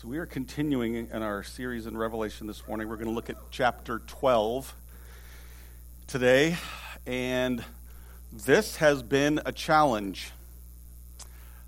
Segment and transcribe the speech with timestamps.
[0.00, 2.88] So, we are continuing in our series in Revelation this morning.
[2.88, 4.72] We're going to look at chapter 12
[6.06, 6.56] today,
[7.04, 7.64] and
[8.32, 10.30] this has been a challenge.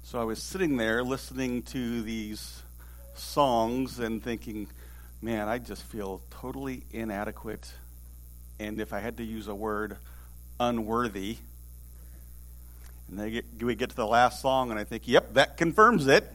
[0.05, 2.63] So, I was sitting there listening to these
[3.17, 4.69] songs and thinking,
[5.21, 7.73] man, I just feel totally inadequate.
[8.61, 9.97] And if I had to use a word,
[10.61, 11.39] unworthy.
[13.09, 16.33] And then we get to the last song, and I think, yep, that confirms it.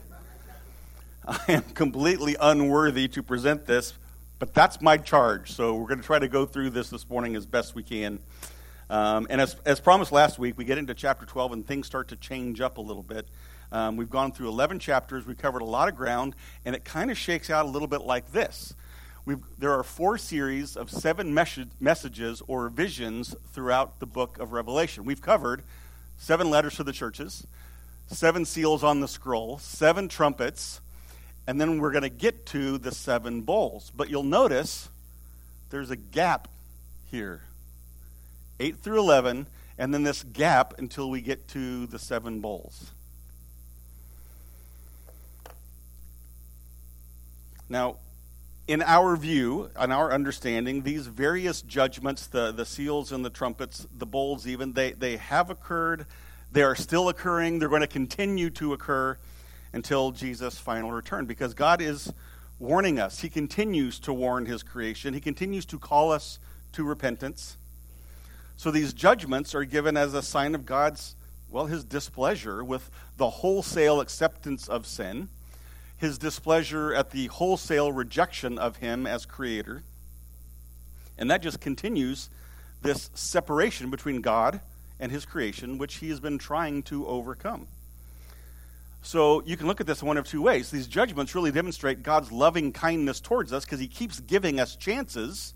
[1.48, 3.94] I am completely unworthy to present this,
[4.38, 5.50] but that's my charge.
[5.50, 8.20] So we're going to try to go through this this morning as best we can.
[8.88, 12.08] Um, and as, as promised last week, we get into chapter 12 and things start
[12.08, 13.26] to change up a little bit.
[13.72, 17.10] Um, we've gone through 11 chapters, we covered a lot of ground, and it kind
[17.10, 18.74] of shakes out a little bit like this.
[19.24, 24.52] We've, there are four series of seven mes- messages or visions throughout the book of
[24.52, 25.04] Revelation.
[25.04, 25.64] We've covered
[26.18, 27.48] seven letters to the churches,
[28.06, 30.80] seven seals on the scroll, seven trumpets,
[31.46, 33.92] and then we're going to get to the seven bowls.
[33.94, 34.88] But you'll notice
[35.70, 36.48] there's a gap
[37.10, 37.42] here
[38.58, 39.46] 8 through 11,
[39.78, 42.92] and then this gap until we get to the seven bowls.
[47.68, 47.96] Now,
[48.66, 53.86] in our view, in our understanding, these various judgments, the, the seals and the trumpets,
[53.96, 56.06] the bowls even, they, they have occurred.
[56.50, 57.58] They are still occurring.
[57.58, 59.18] They're going to continue to occur
[59.76, 62.12] until Jesus' final return because God is
[62.58, 63.20] warning us.
[63.20, 66.40] He continues to warn his creation, He continues to call us
[66.72, 67.58] to repentance.
[68.56, 71.14] So these judgments are given as a sign of God's,
[71.50, 75.28] well, his displeasure with the wholesale acceptance of sin,
[75.98, 79.82] his displeasure at the wholesale rejection of him as creator.
[81.18, 82.30] And that just continues
[82.80, 84.60] this separation between God
[84.98, 87.68] and his creation, which he has been trying to overcome.
[89.06, 90.72] So you can look at this one of two ways.
[90.72, 95.54] These judgments really demonstrate God's loving kindness towards us because He keeps giving us chances,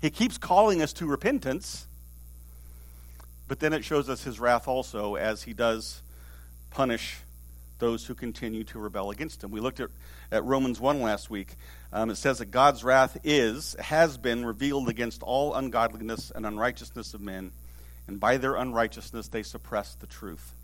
[0.00, 1.88] He keeps calling us to repentance.
[3.48, 6.00] But then it shows us His wrath also as He does
[6.70, 7.16] punish
[7.80, 9.50] those who continue to rebel against Him.
[9.50, 9.90] We looked at,
[10.30, 11.56] at Romans 1 last week.
[11.92, 17.14] Um, it says that God's wrath is, has been revealed against all ungodliness and unrighteousness
[17.14, 17.50] of men,
[18.06, 20.55] and by their unrighteousness they suppress the truth.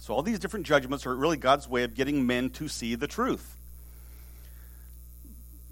[0.00, 3.06] So, all these different judgments are really God's way of getting men to see the
[3.06, 3.54] truth.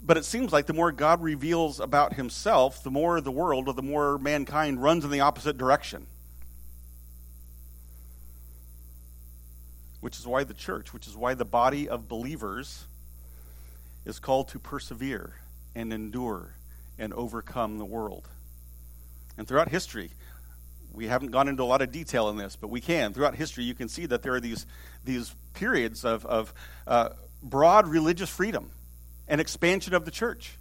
[0.05, 3.75] But it seems like the more God reveals about himself, the more the world or
[3.75, 6.07] the more mankind runs in the opposite direction.
[10.01, 12.85] Which is why the church, which is why the body of believers
[14.05, 15.37] is called to persevere
[15.75, 16.55] and endure
[16.99, 18.29] and overcome the world.
[19.39, 20.11] And throughout history,
[20.99, 23.15] we haven't gone into a lot of detail in this, but we can.
[23.15, 24.67] Throughout history, you can see that there are these,
[25.05, 26.53] these periods of, of
[26.89, 27.11] uh,
[27.41, 28.73] broad religious freedom
[29.29, 30.59] and expansion of the church.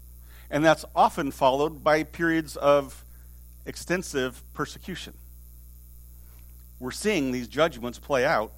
[0.52, 3.04] And that's often followed by periods of
[3.66, 5.14] extensive persecution.
[6.80, 8.52] We're seeing these judgments play out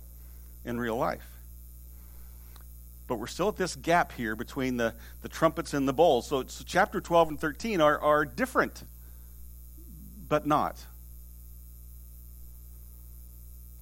[0.66, 1.26] in real life.
[3.08, 6.28] But we're still at this gap here between the, the trumpets and the bowls.
[6.28, 8.84] So, so chapter 12 and 13 are, are different,
[10.28, 10.76] but not.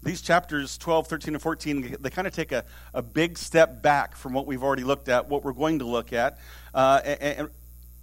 [0.04, 2.64] These chapters 12, 13, and 14, they kind of take a,
[2.94, 6.14] a big step back from what we've already looked at, what we're going to look
[6.14, 6.38] at.
[6.74, 7.50] Uh, and, and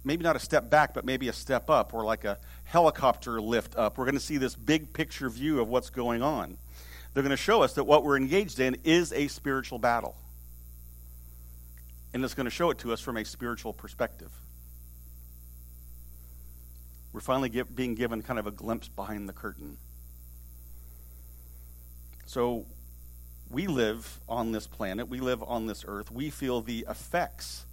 [0.03, 3.75] maybe not a step back, but maybe a step up, or like a helicopter lift
[3.75, 3.97] up.
[3.97, 6.57] We're going to see this big picture view of what's going on.
[7.13, 10.15] They're going to show us that what we're engaged in is a spiritual battle.
[12.13, 14.31] And it's going to show it to us from a spiritual perspective.
[17.13, 19.77] We're finally get, being given kind of a glimpse behind the curtain.
[22.25, 22.65] So
[23.49, 27.65] we live on this planet, we live on this earth, we feel the effects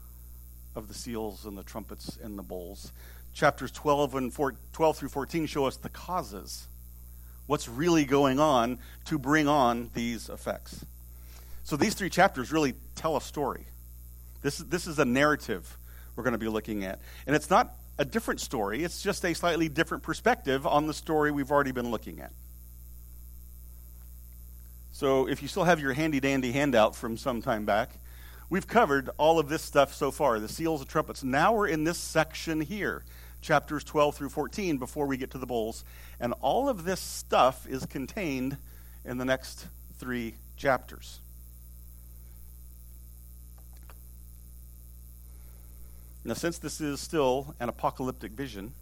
[0.74, 2.92] of the seals and the trumpets and the bowls.
[3.34, 6.68] Chapters 12 and 4, 12 through 14 show us the causes.
[7.46, 10.84] What's really going on to bring on these effects.
[11.64, 13.66] So these three chapters really tell a story.
[14.42, 15.78] This, this is a narrative
[16.14, 17.00] we're going to be looking at.
[17.26, 21.30] And it's not a different story, it's just a slightly different perspective on the story
[21.30, 22.32] we've already been looking at.
[25.02, 27.90] So if you still have your handy dandy handout from some time back,
[28.48, 31.24] we've covered all of this stuff so far the seals and trumpets.
[31.24, 33.02] Now we're in this section here,
[33.40, 35.84] chapters 12 through 14, before we get to the bowls.
[36.20, 38.58] And all of this stuff is contained
[39.04, 39.66] in the next
[39.98, 41.18] three chapters.
[46.24, 48.72] Now, since this is still an apocalyptic vision,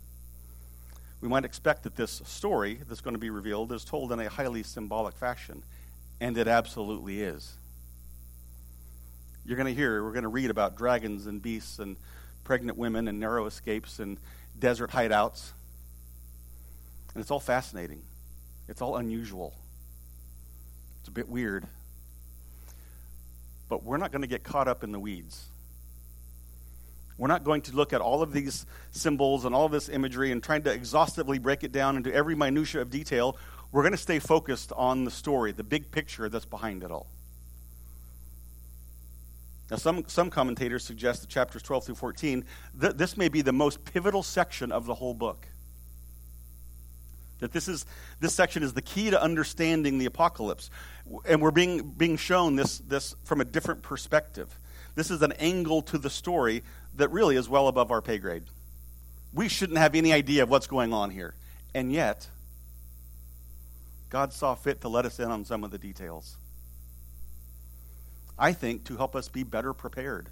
[1.22, 4.28] we might expect that this story that's going to be revealed is told in a
[4.28, 5.62] highly symbolic fashion.
[6.20, 7.54] And it absolutely is.
[9.44, 11.96] you're going to hear, we're going to read about dragons and beasts and
[12.44, 14.18] pregnant women and narrow escapes and
[14.58, 15.52] desert hideouts.
[17.14, 18.02] And it's all fascinating.
[18.68, 19.54] It's all unusual.
[21.00, 21.66] It's a bit weird.
[23.68, 25.46] But we're not going to get caught up in the weeds.
[27.16, 30.32] We're not going to look at all of these symbols and all of this imagery
[30.32, 33.36] and trying to exhaustively break it down into every minutia of detail.
[33.72, 37.06] We're going to stay focused on the story, the big picture that's behind it all.
[39.70, 42.44] Now, some, some commentators suggest that chapters 12 through 14,
[42.80, 45.46] th- this may be the most pivotal section of the whole book.
[47.38, 47.86] That this, is,
[48.18, 50.70] this section is the key to understanding the apocalypse.
[51.26, 54.58] And we're being, being shown this, this from a different perspective.
[54.96, 56.64] This is an angle to the story
[56.96, 58.42] that really is well above our pay grade.
[59.32, 61.34] We shouldn't have any idea of what's going on here.
[61.74, 62.28] And yet,
[64.10, 66.36] God saw fit to let us in on some of the details.
[68.36, 70.28] I think to help us be better prepared,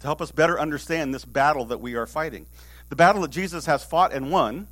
[0.00, 2.46] to help us better understand this battle that we are fighting.
[2.90, 4.68] The battle that Jesus has fought and won,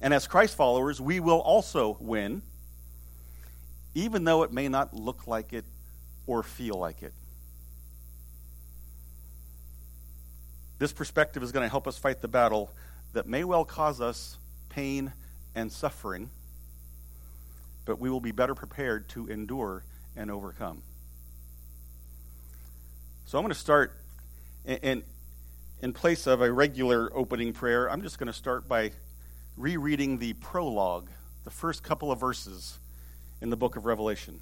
[0.00, 2.42] and as Christ followers, we will also win,
[3.94, 5.64] even though it may not look like it
[6.26, 7.12] or feel like it.
[10.78, 12.70] This perspective is going to help us fight the battle
[13.12, 14.36] that may well cause us
[14.68, 15.12] pain
[15.54, 16.30] and suffering,
[17.84, 19.84] but we will be better prepared to endure
[20.16, 20.82] and overcome.
[23.26, 23.94] So I'm going to start,
[24.66, 25.02] and
[25.80, 28.92] in place of a regular opening prayer, I'm just going to start by
[29.56, 31.08] rereading the prologue,
[31.44, 32.78] the first couple of verses
[33.40, 34.40] in the book of Revelation.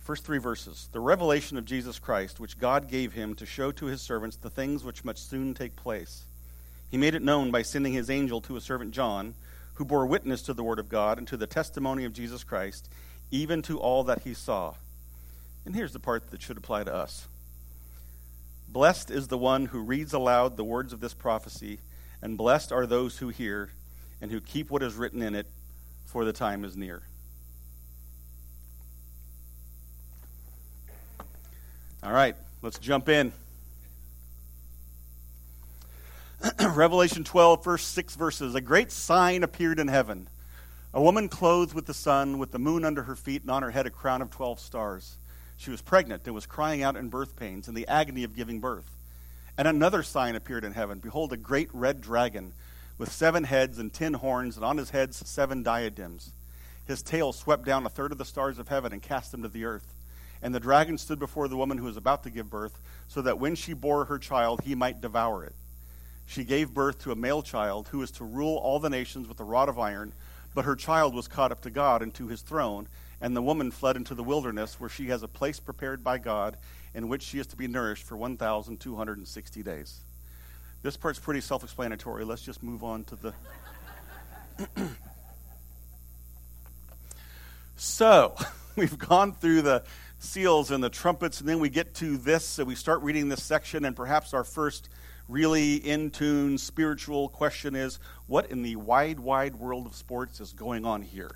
[0.00, 0.88] First three verses.
[0.92, 4.48] The revelation of Jesus Christ, which God gave him to show to his servants the
[4.48, 6.24] things which must soon take place.
[6.90, 9.34] He made it known by sending his angel to his servant John,
[9.74, 12.88] who bore witness to the word of God and to the testimony of Jesus Christ,
[13.30, 14.74] even to all that he saw.
[15.64, 17.28] And here's the part that should apply to us
[18.68, 21.78] Blessed is the one who reads aloud the words of this prophecy,
[22.20, 23.70] and blessed are those who hear
[24.20, 25.46] and who keep what is written in it,
[26.06, 27.02] for the time is near.
[32.02, 33.32] All right, let's jump in.
[36.74, 38.54] Revelation 12, first six verses.
[38.54, 40.28] A great sign appeared in heaven
[40.94, 43.70] a woman clothed with the sun, with the moon under her feet, and on her
[43.70, 45.18] head a crown of 12 stars.
[45.58, 48.58] She was pregnant and was crying out in birth pains and the agony of giving
[48.58, 48.96] birth.
[49.58, 52.54] And another sign appeared in heaven Behold, a great red dragon
[52.96, 56.32] with seven heads and ten horns, and on his heads seven diadems.
[56.86, 59.48] His tail swept down a third of the stars of heaven and cast them to
[59.48, 59.94] the earth.
[60.40, 63.38] And the dragon stood before the woman who was about to give birth, so that
[63.38, 65.54] when she bore her child, he might devour it.
[66.28, 69.40] She gave birth to a male child who is to rule all the nations with
[69.40, 70.12] a rod of iron,
[70.54, 72.86] but her child was caught up to God and to his throne.
[73.18, 76.58] And the woman fled into the wilderness, where she has a place prepared by God,
[76.92, 80.00] in which she is to be nourished for 1,260 days.
[80.82, 82.26] This part's pretty self explanatory.
[82.26, 83.32] Let's just move on to the.
[87.76, 88.36] so,
[88.76, 89.82] we've gone through the
[90.18, 93.42] seals and the trumpets, and then we get to this, so we start reading this
[93.42, 94.90] section, and perhaps our first
[95.28, 100.52] really in tune spiritual question is what in the wide, wide world of sports is
[100.52, 101.30] going on here?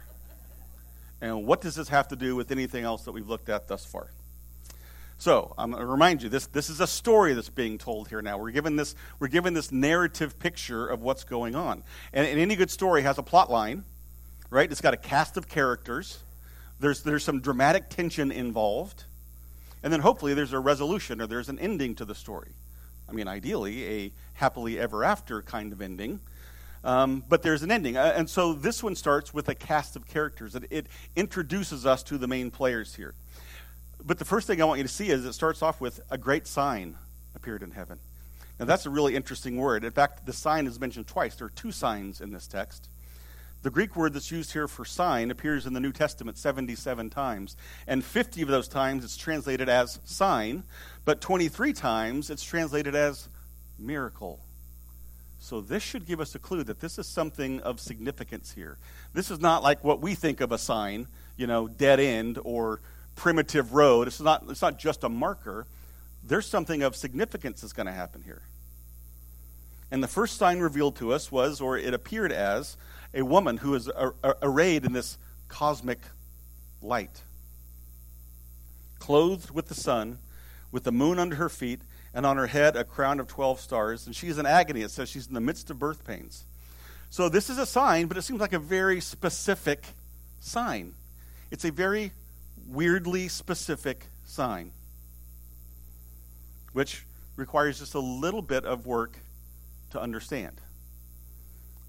[1.21, 3.85] And what does this have to do with anything else that we've looked at thus
[3.85, 4.09] far?
[5.19, 8.23] So I'm going to remind you this, this is a story that's being told here
[8.23, 8.39] now.
[8.39, 11.85] We're given this, we're given this narrative picture of what's going on.
[12.13, 13.85] And, and any good story has a plot line,
[14.51, 14.69] right?
[14.69, 16.19] It's got a cast of characters
[16.83, 19.05] there's, there's some dramatic tension involved.
[19.83, 22.51] And then hopefully there's a resolution or there's an ending to the story.
[23.13, 26.21] I mean, ideally, a happily ever after kind of ending.
[26.83, 27.97] Um, but there's an ending.
[27.97, 30.55] Uh, and so this one starts with a cast of characters.
[30.55, 33.15] It, it introduces us to the main players here.
[34.03, 36.17] But the first thing I want you to see is it starts off with a
[36.17, 36.97] great sign
[37.37, 37.99] appeared in heaven.
[38.59, 39.85] Now, that's a really interesting word.
[39.85, 41.37] In fact, the sign is mentioned twice.
[41.37, 42.89] There are two signs in this text.
[43.63, 47.57] The Greek word that's used here for sign appears in the New Testament 77 times,
[47.87, 50.65] and 50 of those times it's translated as sign,
[51.05, 53.29] but 23 times it's translated as
[53.79, 54.41] miracle.
[55.39, 58.79] So this should give us a clue that this is something of significance here.
[59.13, 62.81] This is not like what we think of a sign, you know, dead end or
[63.15, 64.09] primitive road.
[64.09, 65.67] It's not, it's not just a marker.
[66.25, 68.43] There's something of significance that's going to happen here.
[69.91, 72.77] And the first sign revealed to us was, or it appeared as,
[73.15, 73.91] a woman who is
[74.43, 76.01] arrayed in this cosmic
[76.81, 77.23] light,
[78.99, 80.19] clothed with the sun,
[80.71, 81.81] with the moon under her feet,
[82.15, 84.07] and on her head a crown of 12 stars.
[84.07, 84.83] And she's in agony.
[84.83, 86.45] It says she's in the midst of birth pains.
[87.11, 89.85] So this is a sign, but it seems like a very specific
[90.41, 90.95] sign.
[91.51, 92.13] It's a very
[92.67, 94.73] weirdly specific sign,
[96.73, 97.05] which
[97.37, 99.19] requires just a little bit of work
[99.91, 100.59] to understand.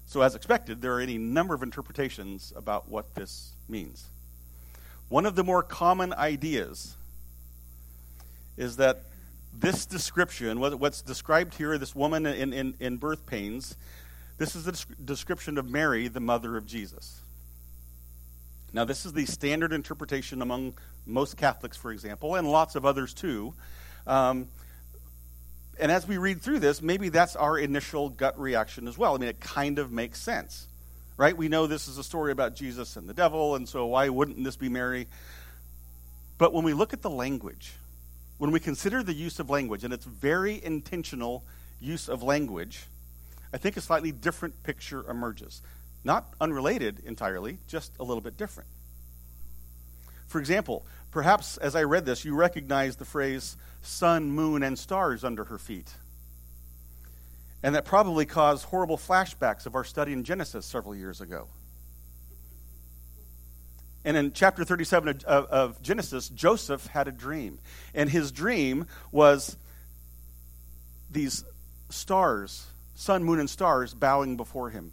[0.06, 4.04] So, as expected, there are any number of interpretations about what this means.
[5.08, 6.96] One of the more common ideas
[8.56, 9.02] is that
[9.52, 13.76] this description, what's described here, this woman in, in, in birth pains,
[14.36, 17.20] this is the description of Mary, the mother of Jesus.
[18.72, 20.74] Now, this is the standard interpretation among
[21.06, 23.54] most Catholics, for example, and lots of others too.
[24.06, 24.48] Um,
[25.78, 29.14] and as we read through this, maybe that's our initial gut reaction as well.
[29.14, 30.66] I mean, it kind of makes sense,
[31.16, 31.36] right?
[31.36, 34.42] We know this is a story about Jesus and the devil, and so why wouldn't
[34.44, 35.06] this be Mary?
[36.38, 37.72] But when we look at the language,
[38.38, 41.44] when we consider the use of language, and it's very intentional
[41.80, 42.86] use of language,
[43.52, 45.62] I think a slightly different picture emerges.
[46.02, 48.68] Not unrelated entirely, just a little bit different.
[50.26, 55.22] For example, perhaps as I read this, you recognize the phrase sun, moon, and stars
[55.22, 55.94] under her feet.
[57.62, 61.46] And that probably caused horrible flashbacks of our study in Genesis several years ago.
[64.04, 67.60] And in chapter 37 of, of, of, Genesis, Joseph had a dream.
[67.94, 69.56] And his dream was
[71.10, 71.44] these
[71.90, 72.66] stars,
[72.96, 74.90] sun, moon, and stars, bowing before him.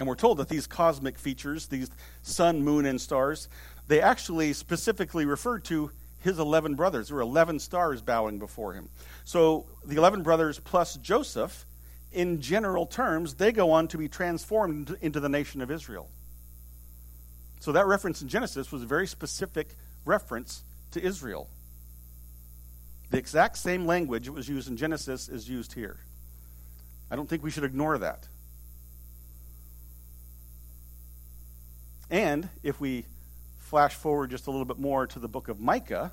[0.00, 1.90] And we're told that these cosmic features, these
[2.22, 3.50] sun, moon, and stars,
[3.86, 5.90] they actually specifically referred to
[6.20, 7.08] his 11 brothers.
[7.08, 8.88] There were 11 stars bowing before him.
[9.24, 11.66] So the 11 brothers plus Joseph
[12.12, 16.08] in general terms, they go on to be transformed into the nation of Israel.
[17.60, 19.68] So that reference in Genesis was a very specific
[20.06, 21.50] reference to Israel.
[23.10, 25.98] The exact same language that was used in Genesis is used here.
[27.10, 28.28] I don't think we should ignore that.
[32.10, 33.04] And if we
[33.58, 36.10] flash forward just a little bit more to the book of Micah,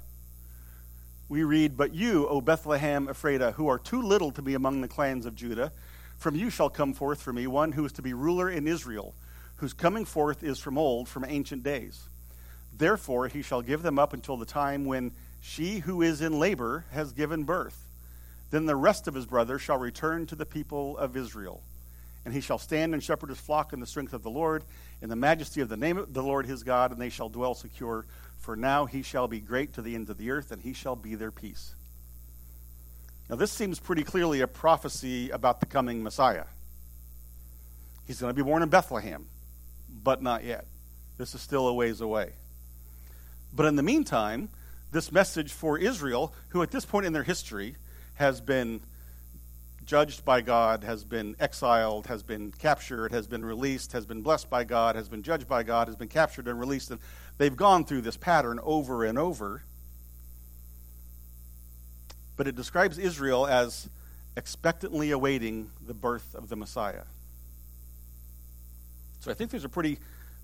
[1.27, 4.87] we read, But you, O Bethlehem Ephratah, who are too little to be among the
[4.87, 5.71] clans of Judah,
[6.17, 9.15] from you shall come forth for me one who is to be ruler in Israel,
[9.57, 12.07] whose coming forth is from old, from ancient days.
[12.77, 15.11] Therefore he shall give them up until the time when
[15.41, 17.87] she who is in labor has given birth.
[18.51, 21.63] Then the rest of his brothers shall return to the people of Israel.
[22.23, 24.63] And he shall stand and shepherd his flock in the strength of the Lord,
[25.01, 27.53] in the majesty of the name of the Lord his God, and they shall dwell
[27.53, 28.05] secure.
[28.39, 30.95] For now he shall be great to the ends of the earth, and he shall
[30.95, 31.75] be their peace.
[33.29, 36.45] Now, this seems pretty clearly a prophecy about the coming Messiah.
[38.05, 39.25] He's going to be born in Bethlehem,
[40.03, 40.65] but not yet.
[41.17, 42.31] This is still a ways away.
[43.53, 44.49] But in the meantime,
[44.91, 47.75] this message for Israel, who at this point in their history
[48.15, 48.79] has been
[49.87, 54.49] judged by God, has been exiled, has been captured, has been released, has been blessed
[54.51, 56.91] by God, has been judged by God, has been captured and released.
[56.91, 56.99] And
[57.39, 59.63] they've gone through this pattern over and over
[62.37, 63.89] but it describes Israel as
[64.37, 67.03] expectantly awaiting the birth of the Messiah.
[69.19, 69.97] So I think there's a pretty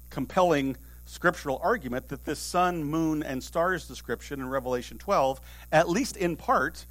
[0.09, 5.39] compelling scriptural argument that this sun, moon, and stars description in Revelation 12,
[5.71, 6.85] at least in part,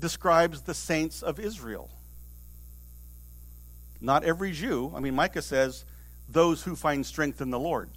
[0.00, 1.90] describes the saints of Israel.
[4.00, 4.92] Not every Jew.
[4.94, 5.84] I mean, Micah says,
[6.28, 7.90] those who find strength in the Lord,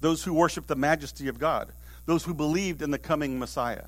[0.00, 1.72] those who worship the majesty of God,
[2.06, 3.86] those who believed in the coming Messiah.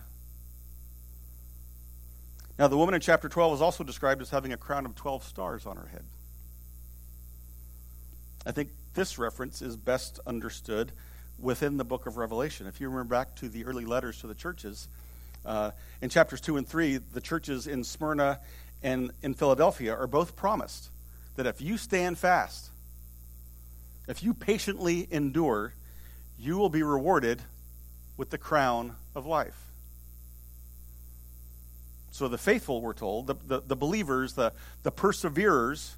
[2.59, 5.25] Now, the woman in chapter 12 is also described as having a crown of 12
[5.25, 6.05] stars on her head.
[8.45, 10.93] I think this reference is best understood
[11.39, 12.67] within the book of Revelation.
[12.67, 14.89] If you remember back to the early letters to the churches,
[15.45, 15.71] uh,
[16.03, 18.41] in chapters 2 and 3, the churches in Smyrna
[18.83, 20.91] and in Philadelphia are both promised
[21.37, 22.71] that if you stand fast,
[24.09, 25.75] if you patiently endure,
[26.39, 27.43] you will be rewarded
[28.17, 29.67] with the crown of life.
[32.13, 35.97] So the faithful, we're told, the, the, the believers, the, the perseverers,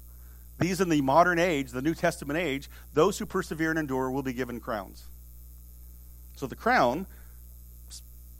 [0.59, 4.23] these in the modern age, the New Testament age, those who persevere and endure will
[4.23, 5.03] be given crowns.
[6.35, 7.07] So the crown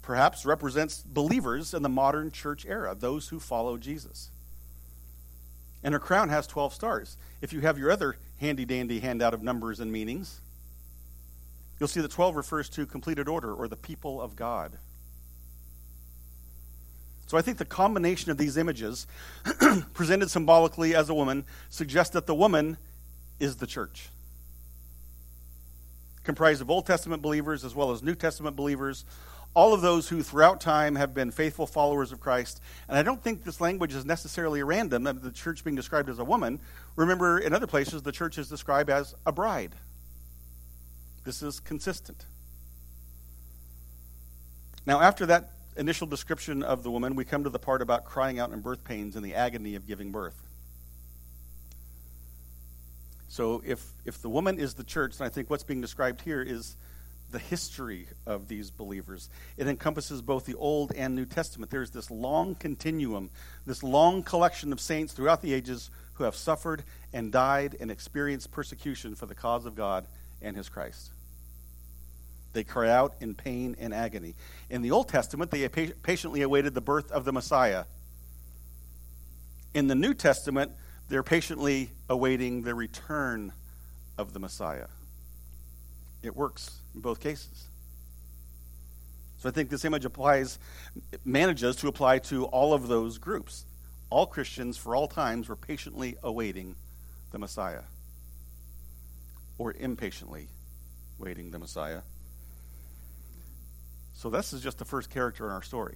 [0.03, 4.29] perhaps represents believers in the modern church era, those who follow Jesus.
[5.83, 7.17] And her crown has 12 stars.
[7.41, 10.39] If you have your other handy dandy handout of numbers and meanings,
[11.79, 14.77] you'll see that 12 refers to completed order or the people of God.
[17.27, 19.07] So I think the combination of these images,
[19.93, 22.77] presented symbolically as a woman, suggests that the woman
[23.39, 24.09] is the church.
[26.23, 29.03] Comprised of Old Testament believers as well as New Testament believers,
[29.55, 32.61] all of those who throughout time have been faithful followers of Christ.
[32.87, 36.23] And I don't think this language is necessarily random, the church being described as a
[36.23, 36.59] woman.
[36.95, 39.73] Remember, in other places, the church is described as a bride.
[41.23, 42.25] This is consistent.
[44.85, 48.39] Now, after that initial description of the woman, we come to the part about crying
[48.39, 50.35] out in birth pains and the agony of giving birth.
[53.29, 56.41] So, if, if the woman is the church, and I think what's being described here
[56.41, 56.75] is
[57.33, 59.27] the history of these believers.
[59.57, 61.71] It encompasses both the Old and New Testament.
[61.71, 63.31] There's this long continuum,
[63.65, 68.51] this long collection of saints throughout the ages who have suffered and died and experienced
[68.51, 70.05] persecution for the cause of God
[70.41, 71.09] and his Christ.
[72.53, 74.35] They cry out in pain and agony.
[74.69, 77.85] In the Old Testament, they patiently awaited the birth of the Messiah.
[79.73, 80.71] In the New Testament,
[81.09, 83.53] they're patiently awaiting the return
[84.19, 84.85] of the Messiah.
[86.21, 87.67] It works in both cases.
[89.39, 90.57] So I think this image applies,
[91.25, 93.65] manages to apply to all of those groups.
[94.09, 96.75] All Christians for all times were patiently awaiting
[97.31, 97.81] the Messiah,
[99.57, 100.47] or impatiently
[101.17, 102.01] waiting the Messiah.
[104.13, 105.95] So this is just the first character in our story.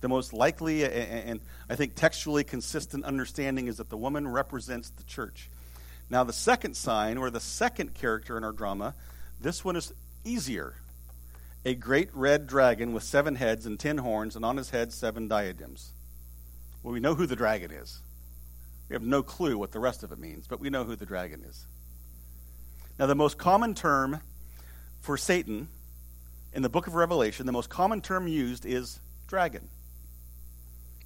[0.00, 5.02] The most likely and I think textually consistent understanding is that the woman represents the
[5.04, 5.48] church.
[6.10, 8.94] Now, the second sign, or the second character in our drama,
[9.40, 9.92] this one is
[10.24, 10.76] easier.
[11.64, 15.28] A great red dragon with seven heads and ten horns, and on his head seven
[15.28, 15.92] diadems.
[16.82, 18.00] Well, we know who the dragon is.
[18.88, 21.06] We have no clue what the rest of it means, but we know who the
[21.06, 21.66] dragon is.
[22.98, 24.20] Now, the most common term
[25.00, 25.68] for Satan
[26.52, 29.68] in the book of Revelation, the most common term used is dragon.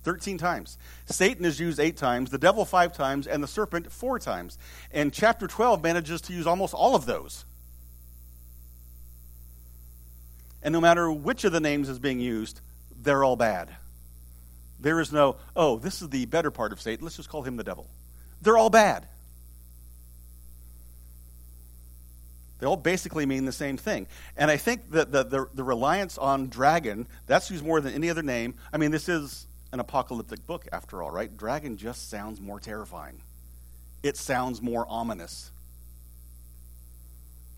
[0.04, 0.78] 13 times.
[1.06, 4.58] Satan is used eight times, the devil five times, and the serpent four times.
[4.90, 7.44] And chapter 12 manages to use almost all of those.
[10.62, 12.60] And no matter which of the names is being used,
[13.00, 13.70] they're all bad.
[14.80, 17.04] There is no, oh, this is the better part of Satan.
[17.04, 17.88] Let's just call him the devil.
[18.42, 19.06] They're all bad.
[22.58, 24.06] They all basically mean the same thing.
[24.36, 28.10] And I think that the, the, the reliance on dragon, that's used more than any
[28.10, 28.54] other name.
[28.72, 31.34] I mean, this is an apocalyptic book, after all, right?
[31.36, 33.20] Dragon just sounds more terrifying.
[34.02, 35.50] It sounds more ominous.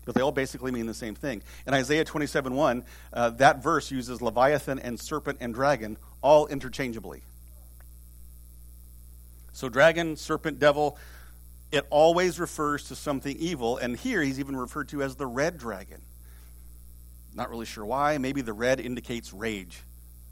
[0.05, 1.43] But they all basically mean the same thing.
[1.67, 7.21] In Isaiah 27 1, uh, that verse uses Leviathan and serpent and dragon all interchangeably.
[9.53, 10.97] So, dragon, serpent, devil,
[11.71, 13.77] it always refers to something evil.
[13.77, 16.01] And here he's even referred to as the red dragon.
[17.33, 18.17] Not really sure why.
[18.17, 19.83] Maybe the red indicates rage.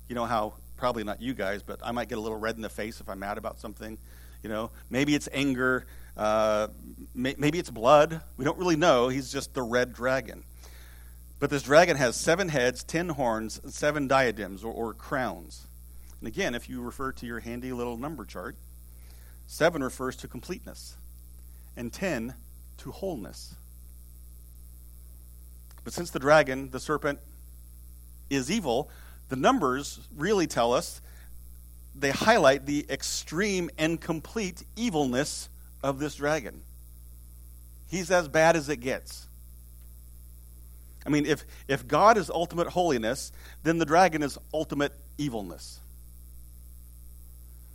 [0.07, 2.61] You know how probably not you guys, but I might get a little red in
[2.61, 3.97] the face if I'm mad about something.
[4.41, 6.69] You know, maybe it's anger, uh,
[7.13, 8.21] may, maybe it's blood.
[8.37, 9.09] We don't really know.
[9.09, 10.43] He's just the red dragon.
[11.37, 15.67] But this dragon has seven heads, ten horns, seven diadems or, or crowns.
[16.19, 18.55] And again, if you refer to your handy little number chart,
[19.47, 20.95] seven refers to completeness,
[21.75, 22.35] and ten
[22.77, 23.55] to wholeness.
[25.83, 27.19] But since the dragon, the serpent,
[28.29, 28.89] is evil,
[29.29, 31.01] the numbers really tell us,
[31.95, 35.49] they highlight the extreme and complete evilness
[35.83, 36.61] of this dragon.
[37.87, 39.27] He's as bad as it gets.
[41.05, 43.31] I mean, if, if God is ultimate holiness,
[43.63, 45.79] then the dragon is ultimate evilness.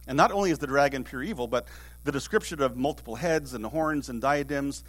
[0.07, 1.67] And not only is the dragon pure evil, but
[2.05, 4.85] the description of multiple heads and horns and diadems,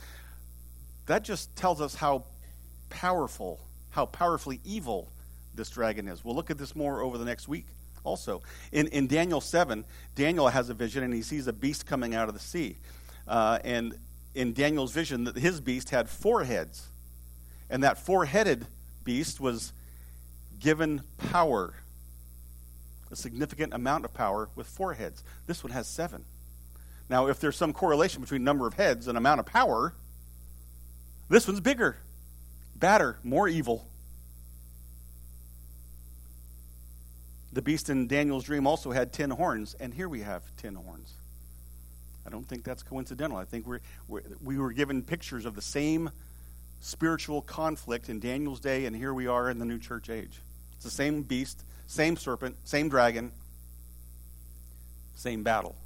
[1.06, 2.26] that just tells us how
[2.90, 3.60] powerful,
[3.92, 5.10] how powerfully evil
[5.56, 6.24] this dragon is.
[6.24, 7.66] We'll look at this more over the next week
[8.04, 8.42] also.
[8.72, 9.84] In, in Daniel 7,
[10.16, 12.78] Daniel has a vision and he sees a beast coming out of the sea.
[13.28, 13.98] Uh, and
[14.34, 16.88] in Daniel's vision, his beast had four heads.
[17.70, 18.68] And that four headed
[19.04, 19.74] beast was
[20.60, 21.74] given power,
[23.12, 25.24] a significant amount of power with four heads.
[25.48, 26.26] This one has seven.
[27.10, 29.94] Now, if there's some correlation between number of heads and amount of power,
[31.30, 31.98] this one's bigger,
[32.76, 33.88] badder, more evil.
[37.56, 41.14] The beast in Daniel's dream also had ten horns, and here we have ten horns.
[42.28, 43.38] I don't think that's coincidental.
[43.38, 46.10] I think we're, we're, we were given pictures of the same
[46.82, 50.42] spiritual conflict in Daniel's day, and here we are in the new church age.
[50.76, 53.32] It's the same beast, same serpent, same dragon,
[55.14, 55.78] same battle.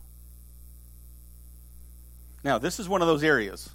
[2.44, 3.70] Now, this is one of those areas.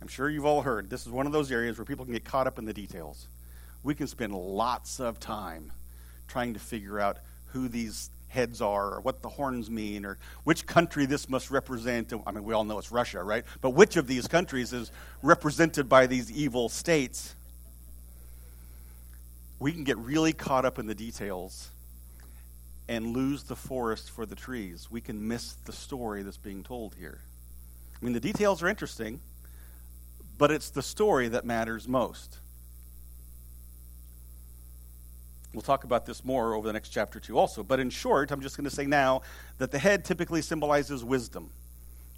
[0.00, 0.88] I'm sure you've all heard.
[0.88, 3.26] This is one of those areas where people can get caught up in the details.
[3.82, 5.72] We can spend lots of time
[6.28, 10.66] trying to figure out who these heads are or what the horns mean or which
[10.66, 12.12] country this must represent.
[12.26, 13.44] I mean, we all know it's Russia, right?
[13.60, 14.90] But which of these countries is
[15.22, 17.36] represented by these evil states?
[19.60, 21.70] We can get really caught up in the details
[22.88, 24.88] and lose the forest for the trees.
[24.90, 27.20] We can miss the story that's being told here.
[28.00, 29.20] I mean, the details are interesting,
[30.36, 32.38] but it's the story that matters most.
[35.54, 37.62] We'll talk about this more over the next chapter, too, also.
[37.62, 39.22] But in short, I'm just going to say now
[39.58, 41.50] that the head typically symbolizes wisdom.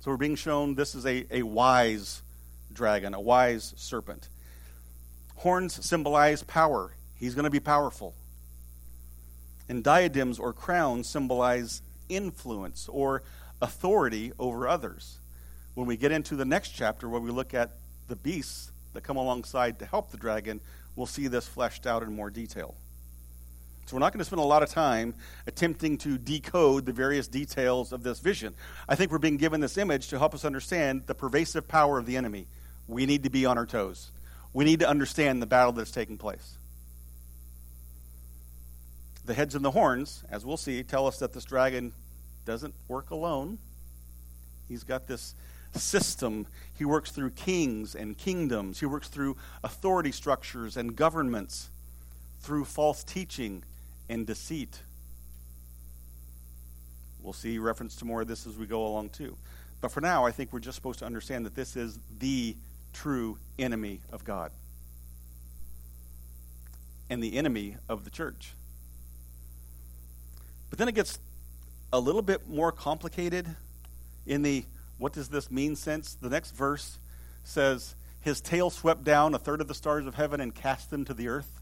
[0.00, 2.22] So we're being shown this is a, a wise
[2.72, 4.30] dragon, a wise serpent.
[5.36, 8.14] Horns symbolize power, he's going to be powerful.
[9.68, 13.22] And diadems or crowns symbolize influence or
[13.60, 15.18] authority over others.
[15.74, 17.72] When we get into the next chapter, where we look at
[18.08, 20.60] the beasts that come alongside to help the dragon,
[20.94, 22.76] we'll see this fleshed out in more detail.
[23.86, 25.14] So we're not going to spend a lot of time
[25.46, 28.52] attempting to decode the various details of this vision.
[28.88, 32.04] I think we're being given this image to help us understand the pervasive power of
[32.04, 32.48] the enemy.
[32.88, 34.10] We need to be on our toes.
[34.52, 36.58] We need to understand the battle that's taking place.
[39.24, 41.92] The heads and the horns, as we'll see, tell us that this dragon
[42.44, 43.58] doesn't work alone.
[44.68, 45.36] He's got this
[45.74, 46.48] system.
[46.76, 48.80] He works through kings and kingdoms.
[48.80, 51.70] He works through authority structures and governments,
[52.40, 53.62] through false teaching
[54.08, 54.80] and deceit.
[57.20, 59.36] We'll see reference to more of this as we go along, too.
[59.80, 62.56] But for now, I think we're just supposed to understand that this is the
[62.92, 64.52] true enemy of God
[67.10, 68.54] and the enemy of the church.
[70.70, 71.18] But then it gets
[71.92, 73.46] a little bit more complicated
[74.26, 74.64] in the
[74.98, 76.14] what does this mean sense.
[76.14, 76.98] The next verse
[77.44, 81.04] says, His tail swept down a third of the stars of heaven and cast them
[81.04, 81.60] to the earth.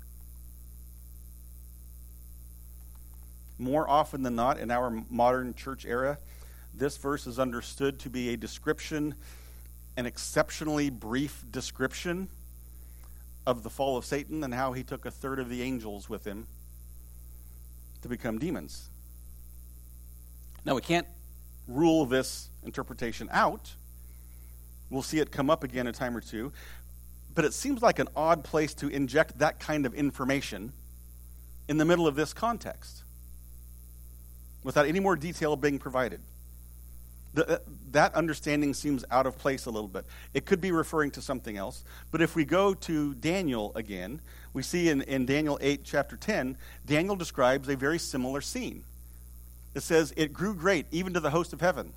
[3.58, 6.18] More often than not, in our modern church era,
[6.74, 9.14] this verse is understood to be a description,
[9.96, 12.28] an exceptionally brief description
[13.46, 16.26] of the fall of Satan and how he took a third of the angels with
[16.26, 16.46] him
[18.02, 18.88] to become demons.
[20.64, 21.06] Now, we can't
[21.68, 23.72] rule this interpretation out.
[24.90, 26.52] We'll see it come up again a time or two.
[27.34, 30.72] But it seems like an odd place to inject that kind of information
[31.68, 33.03] in the middle of this context
[34.64, 36.20] without any more detail being provided.
[37.34, 37.58] The, uh,
[37.92, 40.04] that understanding seems out of place a little bit.
[40.32, 41.84] It could be referring to something else.
[42.10, 44.20] But if we go to Daniel again,
[44.52, 48.84] we see in, in Daniel 8, chapter 10, Daniel describes a very similar scene.
[49.74, 51.92] It says, It grew great, even to the host of heaven.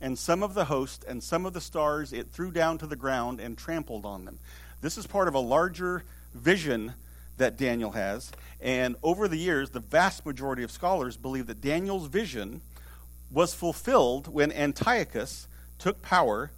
[0.00, 2.96] And some of the host and some of the stars it threw down to the
[2.96, 4.38] ground and trampled on them.
[4.82, 6.92] This is part of a larger vision
[7.36, 8.32] that Daniel has.
[8.60, 12.62] And over the years, the vast majority of scholars believe that Daniel's vision
[13.30, 16.50] was fulfilled when Antiochus took power,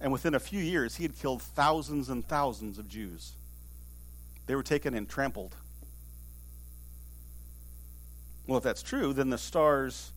[0.00, 3.32] and within a few years, he had killed thousands and thousands of Jews.
[4.46, 5.56] They were taken and trampled.
[8.46, 10.12] Well, if that's true, then the stars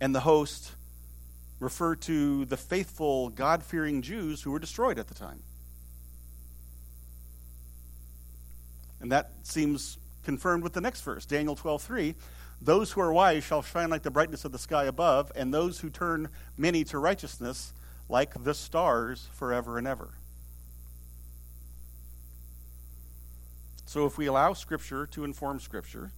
[0.00, 0.72] and the host
[1.60, 5.42] refer to the faithful, God fearing Jews who were destroyed at the time.
[9.00, 12.14] And that seems confirmed with the next verse, Daniel 12:3.
[12.60, 15.80] Those who are wise shall shine like the brightness of the sky above, and those
[15.80, 17.72] who turn many to righteousness
[18.08, 20.10] like the stars forever and ever.
[23.86, 26.12] So if we allow Scripture to inform Scripture,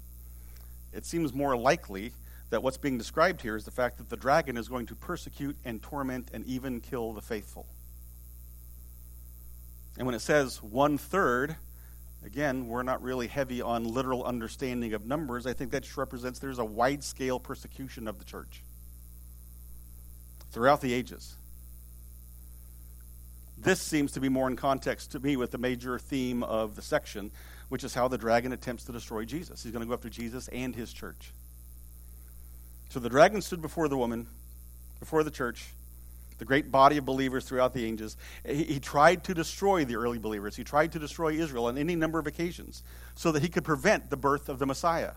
[0.92, 2.14] it seems more likely
[2.48, 5.56] that what's being described here is the fact that the dragon is going to persecute
[5.64, 7.66] and torment and even kill the faithful.
[9.96, 11.56] And when it says one third,
[12.24, 15.46] Again, we're not really heavy on literal understanding of numbers.
[15.46, 18.62] I think that just represents there's a wide scale persecution of the church
[20.50, 21.36] throughout the ages.
[23.56, 26.82] This seems to be more in context to me with the major theme of the
[26.82, 27.30] section,
[27.68, 29.62] which is how the dragon attempts to destroy Jesus.
[29.62, 31.32] He's going to go after Jesus and his church.
[32.88, 34.26] So the dragon stood before the woman,
[34.98, 35.68] before the church,
[36.40, 38.16] the great body of believers throughout the ages.
[38.44, 40.56] He, he, tried to destroy the early believers.
[40.56, 42.82] He tried to destroy Israel on any number of occasions
[43.14, 45.12] so that he could prevent the birth of the Messiah.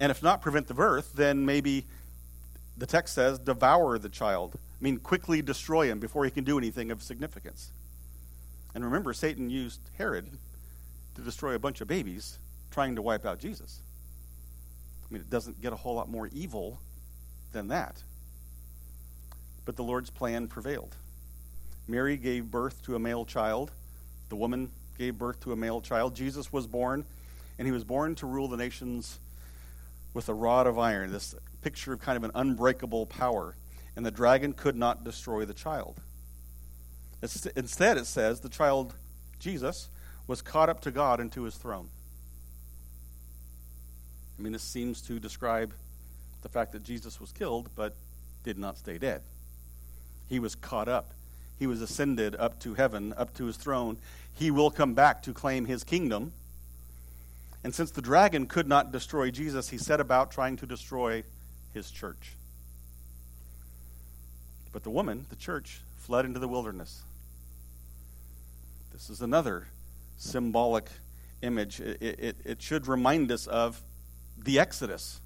[0.00, 1.86] And if not prevent the birth, then maybe
[2.76, 4.56] the text says devour the child.
[4.56, 7.70] I mean, quickly destroy him before he can do anything of significance.
[8.74, 10.28] And remember, Satan used Herod
[11.14, 12.38] to destroy a bunch of babies
[12.72, 13.82] trying to wipe out Jesus.
[15.08, 16.80] I mean, it doesn't get a whole lot more evil
[17.52, 18.02] than that
[19.66, 20.96] but the Lord's plan prevailed.
[21.86, 23.70] Mary gave birth to a male child.
[24.30, 26.16] The woman gave birth to a male child.
[26.16, 27.04] Jesus was born,
[27.58, 29.18] and he was born to rule the nations
[30.14, 33.54] with a rod of iron, this picture of kind of an unbreakable power.
[33.94, 36.00] And the dragon could not destroy the child.
[37.22, 38.94] Instead, it says the child,
[39.38, 39.88] Jesus,
[40.26, 41.88] was caught up to God and to his throne.
[44.38, 45.72] I mean, this seems to describe
[46.42, 47.94] the fact that Jesus was killed, but
[48.44, 49.22] did not stay dead.
[50.28, 51.12] He was caught up.
[51.58, 53.96] he was ascended up to heaven, up to his throne.
[54.34, 56.32] He will come back to claim his kingdom.
[57.64, 61.24] And since the dragon could not destroy Jesus, he set about trying to destroy
[61.72, 62.34] his church.
[64.72, 67.02] But the woman, the church, fled into the wilderness.
[68.92, 69.66] This is another
[70.16, 70.88] symbolic
[71.42, 71.80] image.
[71.80, 73.80] It, it, it, should remind us of
[74.38, 75.20] the Exodus.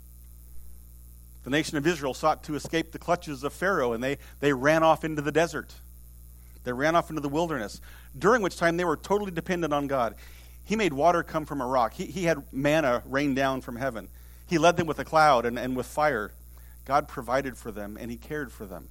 [1.45, 4.83] The nation of Israel sought to escape the clutches of Pharaoh, and they, they ran
[4.83, 5.73] off into the desert.
[6.65, 7.81] They ran off into the wilderness,
[8.19, 10.15] during which time they were totally dependent on God.
[10.65, 14.09] He made water come from a rock, he, he had manna rain down from heaven.
[14.47, 16.33] He led them with a cloud and, and with fire.
[16.85, 18.89] God provided for them, and He cared for them.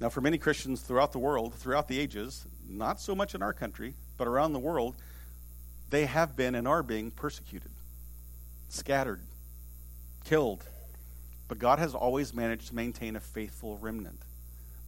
[0.00, 3.52] Now, for many Christians throughout the world, throughout the ages, not so much in our
[3.52, 4.96] country, but around the world,
[5.90, 7.70] they have been and are being persecuted,
[8.70, 9.20] scattered,
[10.24, 10.64] killed.
[11.48, 14.20] But God has always managed to maintain a faithful remnant.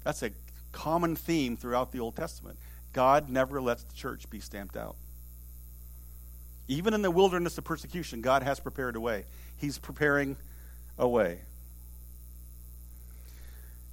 [0.05, 0.31] That's a
[0.73, 2.59] common theme throughout the Old Testament.
[2.93, 4.97] God never lets the church be stamped out.
[6.69, 9.25] Even in the wilderness of persecution, God has prepared a way.
[9.59, 10.37] He's preparing
[10.99, 11.41] a way.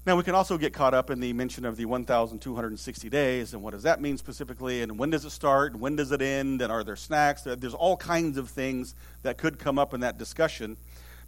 [0.06, 3.62] Now, we can also get caught up in the mention of the 1,260 days and
[3.62, 6.62] what does that mean specifically, and when does it start, and when does it end,
[6.62, 7.42] and are there snacks?
[7.44, 10.78] There's all kinds of things that could come up in that discussion.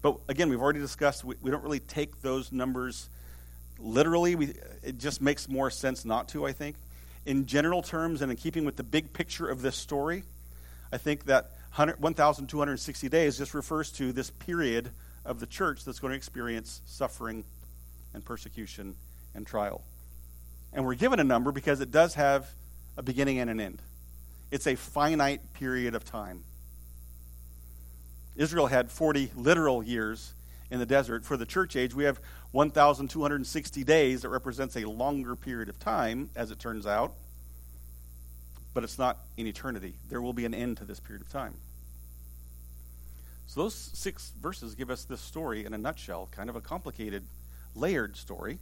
[0.01, 3.09] But again, we've already discussed we, we don't really take those numbers
[3.79, 4.35] literally.
[4.35, 6.75] We, it just makes more sense not to, I think.
[7.25, 10.23] In general terms, and in keeping with the big picture of this story,
[10.91, 14.89] I think that 1,260 days just refers to this period
[15.23, 17.45] of the church that's going to experience suffering
[18.13, 18.95] and persecution
[19.35, 19.83] and trial.
[20.73, 22.49] And we're given a number because it does have
[22.97, 23.81] a beginning and an end.
[24.49, 26.43] It's a finite period of time.
[28.35, 30.33] Israel had 40 literal years
[30.69, 31.25] in the desert.
[31.25, 32.19] For the church age, we have
[32.51, 37.13] 1,260 days that represents a longer period of time, as it turns out.
[38.73, 39.93] But it's not in eternity.
[40.09, 41.53] There will be an end to this period of time.
[43.47, 47.23] So, those six verses give us this story in a nutshell, kind of a complicated
[47.75, 48.59] layered story.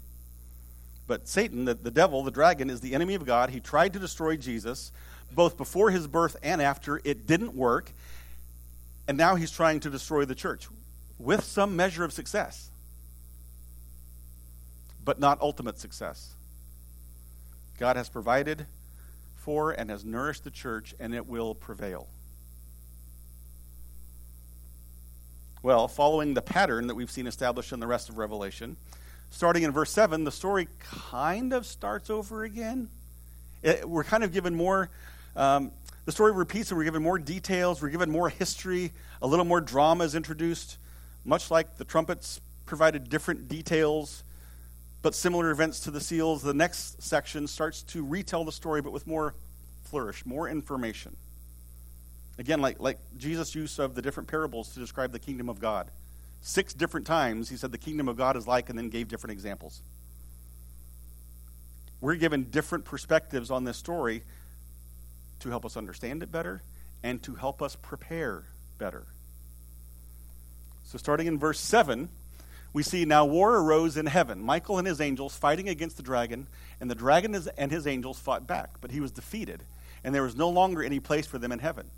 [1.06, 3.52] But Satan, the, the devil, the dragon, is the enemy of God.
[3.52, 4.92] He tried to destroy Jesus
[5.32, 7.02] both before his birth and after.
[7.04, 7.92] It didn't work.
[9.10, 10.68] And now he's trying to destroy the church
[11.18, 12.70] with some measure of success,
[15.04, 16.36] but not ultimate success.
[17.80, 18.68] God has provided
[19.36, 22.08] for and has nourished the church, and it will prevail.
[25.64, 28.78] Well, following the pattern that we've seen established in the rest of Revelation,
[29.32, 32.90] starting in verse 7, the story kind of starts over again.
[33.64, 34.92] It, we're kind of given more,
[35.36, 35.72] um,
[36.10, 38.92] the story repeats, and we're given more details, we're given more history,
[39.22, 40.80] a little more drama is introduced,
[41.24, 44.24] much like the trumpets provided different details,
[45.04, 46.42] but similar events to the seals.
[46.42, 49.36] The next section starts to retell the story, but with more
[49.84, 51.16] flourish, more information.
[52.40, 55.92] Again, like, like Jesus' use of the different parables to describe the kingdom of God.
[56.42, 59.34] Six different times he said the kingdom of God is like, and then gave different
[59.34, 59.84] examples.
[62.02, 64.24] We're given different perspectives on this story
[65.40, 66.62] to help us understand it better
[67.04, 68.44] and to help us prepare
[68.78, 69.06] better.
[70.86, 72.10] So, starting in verse 7,
[72.74, 74.42] we see now war arose in heaven.
[74.42, 76.48] Michael and his angels fighting against the dragon,
[76.80, 79.64] and the dragon and his angels fought back, but he was defeated,
[80.04, 81.90] and there was no longer any place for them in heaven.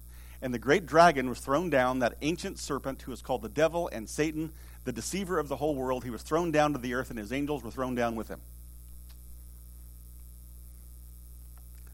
[0.41, 3.89] And the great dragon was thrown down, that ancient serpent who is called the devil
[3.91, 4.51] and Satan,
[4.86, 6.04] the deceiver of the whole world.
[6.04, 8.41] He was thrown down to the earth, and his angels were thrown down with him.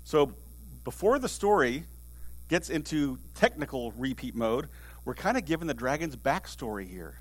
[0.05, 0.33] So,
[0.87, 1.83] before the story
[2.47, 4.69] gets into technical repeat mode,
[5.03, 7.15] we're kind of given the dragon's backstory here.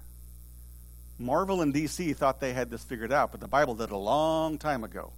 [1.19, 4.57] Marvel and DC thought they had this figured out, but the Bible did a long
[4.57, 5.13] time ago.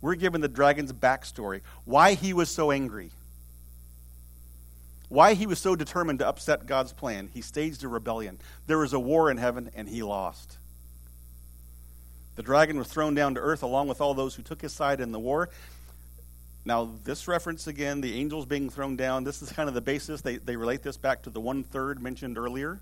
[0.00, 3.10] We're given the dragon's backstory, why he was so angry
[5.08, 7.30] why he was so determined to upset God's plan.
[7.34, 8.38] He staged a rebellion.
[8.68, 10.58] There was a war in heaven, and he lost.
[12.36, 15.00] The dragon was thrown down to earth along with all those who took his side
[15.00, 15.50] in the war.
[16.70, 20.20] Now, this reference again, the angels being thrown down, this is kind of the basis.
[20.20, 22.78] They, they relate this back to the one third mentioned earlier.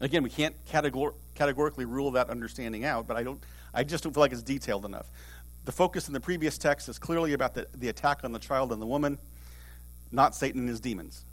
[0.00, 3.38] Again, we can't categor- categorically rule that understanding out, but I, don't,
[3.74, 5.08] I just don't feel like it's detailed enough.
[5.66, 8.72] The focus in the previous text is clearly about the, the attack on the child
[8.72, 9.18] and the woman
[10.10, 11.26] not Satan and his demons.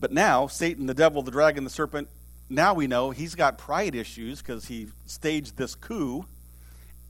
[0.00, 2.08] But now, Satan, the devil, the dragon, the serpent,
[2.48, 6.24] now we know he's got pride issues because he staged this coup,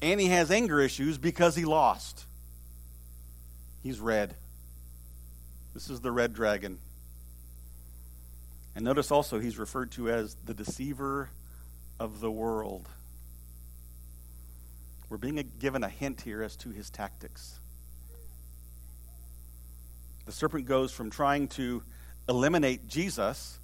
[0.00, 2.24] and he has anger issues because he lost.
[3.82, 4.34] He's red.
[5.74, 6.78] This is the red dragon.
[8.74, 11.30] And notice also he's referred to as the deceiver
[11.98, 12.88] of the world.
[15.08, 17.58] We're being given a hint here as to his tactics.
[20.26, 21.82] The serpent goes from trying to
[22.28, 23.58] eliminate Jesus,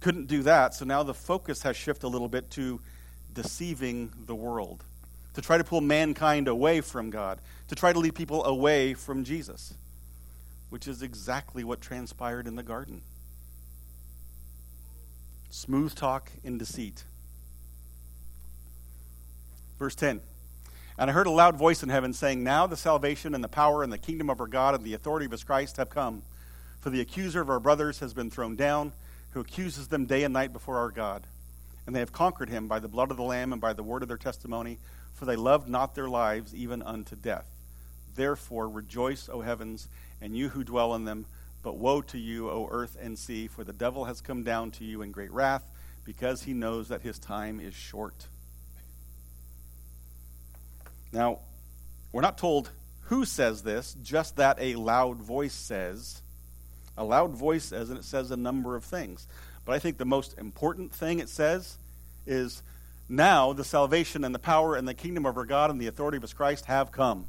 [0.00, 2.80] couldn't do that, so now the focus has shifted a little bit to
[3.32, 4.82] deceiving the world,
[5.34, 9.24] to try to pull mankind away from God, to try to lead people away from
[9.24, 9.74] Jesus,
[10.70, 13.02] which is exactly what transpired in the garden.
[15.50, 17.04] Smooth talk and deceit.
[19.78, 20.20] Verse 10.
[20.98, 23.84] And I heard a loud voice in heaven saying, Now the salvation and the power
[23.84, 26.22] and the kingdom of our God and the authority of his Christ have come.
[26.80, 28.92] For the accuser of our brothers has been thrown down,
[29.30, 31.22] who accuses them day and night before our God.
[31.86, 34.02] And they have conquered him by the blood of the Lamb and by the word
[34.02, 34.78] of their testimony,
[35.18, 37.44] for they loved not their lives even unto death.
[38.14, 39.88] Therefore rejoice, O heavens,
[40.20, 41.26] and you who dwell in them.
[41.64, 44.84] But woe to you, O earth and sea, for the devil has come down to
[44.84, 45.64] you in great wrath,
[46.04, 48.28] because he knows that his time is short.
[51.12, 51.40] Now,
[52.12, 52.70] we're not told
[53.06, 56.22] who says this, just that a loud voice says.
[56.96, 59.26] A loud voice says, and it says a number of things.
[59.64, 61.76] But I think the most important thing it says
[62.24, 62.62] is
[63.08, 66.16] now the salvation and the power and the kingdom of our God and the authority
[66.16, 67.26] of his Christ have come.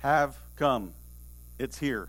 [0.00, 0.92] Have come.
[1.58, 2.08] It's here.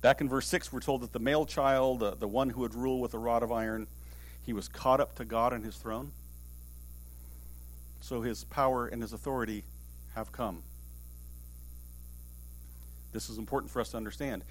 [0.00, 2.74] Back in verse 6, we're told that the male child, uh, the one who would
[2.74, 3.86] rule with a rod of iron,
[4.44, 6.12] he was caught up to God and his throne.
[8.00, 9.64] So his power and his authority
[10.14, 10.62] have come.
[13.12, 14.44] This is important for us to understand.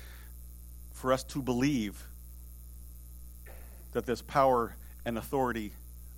[0.93, 2.07] For us to believe
[3.93, 4.75] that this power
[5.05, 5.73] and authority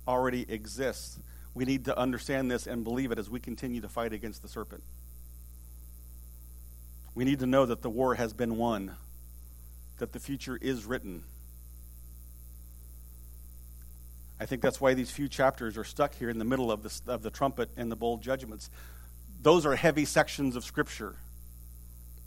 [0.06, 1.18] already exists,
[1.54, 4.48] we need to understand this and believe it as we continue to fight against the
[4.48, 4.82] serpent.
[7.14, 8.94] We need to know that the war has been won,
[9.98, 11.22] that the future is written
[14.38, 17.12] I think that's why these few chapters are stuck here in the middle of the,
[17.12, 18.70] of the trumpet and the bowl judgments.
[19.42, 21.16] Those are heavy sections of Scripture.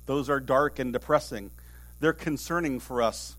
[0.08, 1.52] Those are dark and depressing.
[2.00, 3.36] They're concerning for us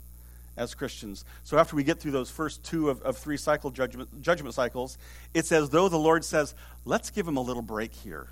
[0.56, 1.24] as Christians.
[1.44, 4.98] So after we get through those first two of, of three cycle judgment, judgment cycles,
[5.32, 8.26] it's as though the Lord says, let's give him a little break here.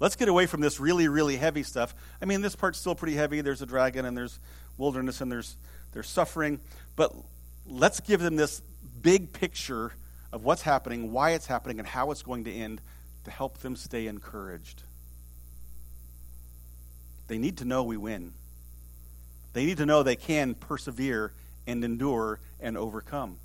[0.00, 1.94] Let's get away from this really, really heavy stuff.
[2.22, 3.40] I mean, this part's still pretty heavy.
[3.40, 4.38] There's a dragon and there's
[4.76, 5.56] wilderness and there's,
[5.92, 6.60] there's suffering.
[6.94, 7.12] But
[7.66, 8.62] let's give them this
[9.02, 9.92] big picture
[10.32, 12.80] of what's happening, why it's happening, and how it's going to end
[13.24, 14.82] to help them stay encouraged.
[17.26, 18.32] They need to know we win.
[19.52, 21.32] They need to know they can persevere
[21.66, 23.38] and endure and overcome.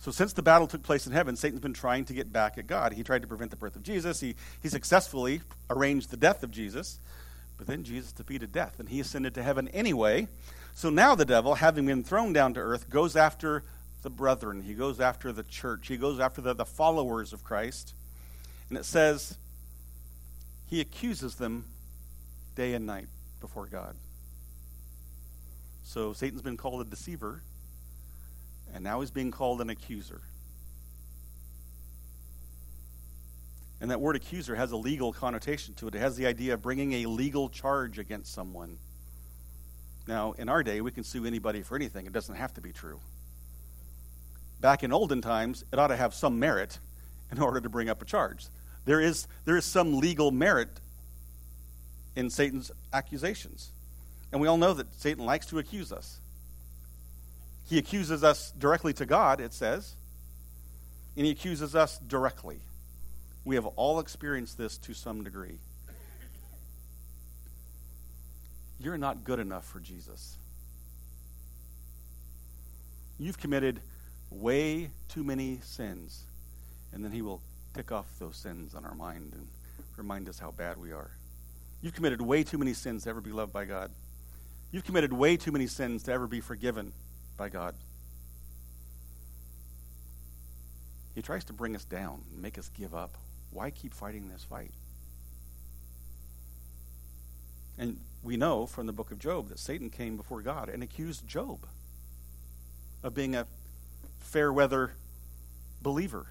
[0.00, 2.66] So, since the battle took place in heaven, Satan's been trying to get back at
[2.66, 2.92] God.
[2.92, 4.18] He tried to prevent the birth of Jesus.
[4.18, 6.98] He, he successfully arranged the death of Jesus.
[7.56, 10.26] But then Jesus defeated death, and he ascended to heaven anyway.
[10.74, 13.62] So now the devil, having been thrown down to earth, goes after
[14.02, 14.62] the brethren.
[14.62, 15.86] He goes after the church.
[15.86, 17.94] He goes after the, the followers of Christ.
[18.68, 19.36] And it says,
[20.66, 21.66] he accuses them
[22.56, 23.06] day and night
[23.42, 23.94] before God.
[25.84, 27.42] So Satan's been called a deceiver,
[28.72, 30.22] and now he's being called an accuser.
[33.82, 35.94] And that word accuser has a legal connotation to it.
[35.96, 38.78] It has the idea of bringing a legal charge against someone.
[40.06, 42.06] Now, in our day, we can sue anybody for anything.
[42.06, 43.00] It doesn't have to be true.
[44.60, 46.78] Back in olden times, it ought to have some merit
[47.32, 48.46] in order to bring up a charge.
[48.84, 50.68] There is, there is some legal merit
[52.16, 53.72] in Satan's accusations.
[54.30, 56.18] And we all know that Satan likes to accuse us.
[57.68, 59.94] He accuses us directly to God, it says,
[61.16, 62.60] and he accuses us directly.
[63.44, 65.58] We have all experienced this to some degree.
[68.78, 70.36] You're not good enough for Jesus.
[73.18, 73.80] You've committed
[74.30, 76.24] way too many sins.
[76.92, 77.40] And then he will
[77.74, 79.46] tick off those sins on our mind and
[79.96, 81.10] remind us how bad we are.
[81.82, 83.90] You've committed way too many sins to ever be loved by God.
[84.70, 86.92] You've committed way too many sins to ever be forgiven
[87.36, 87.74] by God.
[91.14, 93.16] He tries to bring us down and make us give up.
[93.50, 94.70] Why keep fighting this fight?
[97.76, 101.26] And we know from the book of Job that Satan came before God and accused
[101.26, 101.66] Job
[103.02, 103.46] of being a
[104.20, 104.92] fair weather
[105.82, 106.26] believer.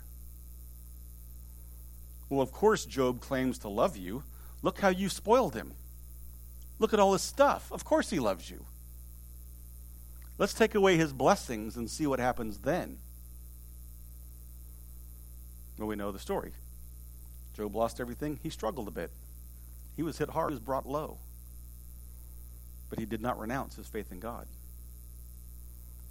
[2.29, 4.23] Well, of course, Job claims to love you.
[4.61, 5.73] Look how you spoiled him.
[6.79, 7.71] Look at all his stuff.
[7.71, 8.65] Of course, he loves you.
[10.37, 12.97] Let's take away his blessings and see what happens then.
[15.77, 16.53] Well, we know the story.
[17.55, 18.39] Job lost everything.
[18.41, 19.11] He struggled a bit.
[19.95, 20.51] He was hit hard.
[20.51, 21.17] He was brought low
[22.91, 24.45] but he did not renounce his faith in God.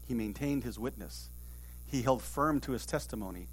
[0.09, 1.29] he maintained his witness.
[1.87, 3.47] He held firm to his testimony.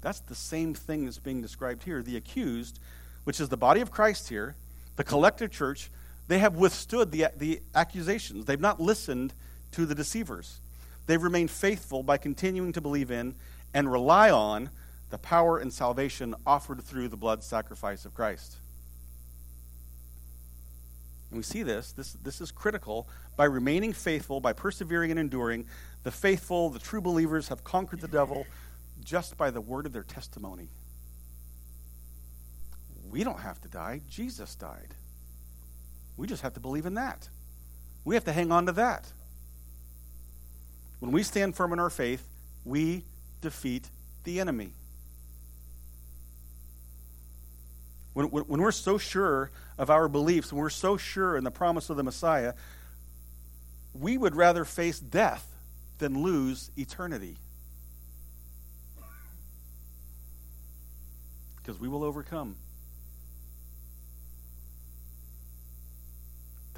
[0.00, 2.02] That's the same thing that's being described here.
[2.02, 2.80] The accused,
[3.24, 4.56] which is the body of Christ here,
[4.96, 5.90] the collective church,
[6.28, 8.44] they have withstood the, the accusations.
[8.44, 9.32] They've not listened
[9.72, 10.60] to the deceivers.
[11.06, 13.34] They've remained faithful by continuing to believe in
[13.72, 14.70] and rely on
[15.10, 18.56] the power and salvation offered through the blood sacrifice of Christ.
[21.30, 23.08] And we see this, this, this is critical.
[23.36, 25.66] By remaining faithful, by persevering and enduring,
[26.02, 28.46] the faithful, the true believers have conquered the devil
[29.04, 30.68] just by the word of their testimony.
[33.10, 34.94] We don't have to die, Jesus died.
[36.16, 37.28] We just have to believe in that.
[38.04, 39.06] We have to hang on to that.
[41.00, 42.26] When we stand firm in our faith,
[42.64, 43.04] we
[43.40, 43.88] defeat
[44.24, 44.72] the enemy.
[48.14, 51.52] When, when, when, we're so sure of our beliefs, when we're so sure in the
[51.52, 52.54] promise of the Messiah,
[53.94, 55.46] we would rather face death
[55.98, 57.36] than lose eternity.
[61.56, 62.56] Because we will overcome.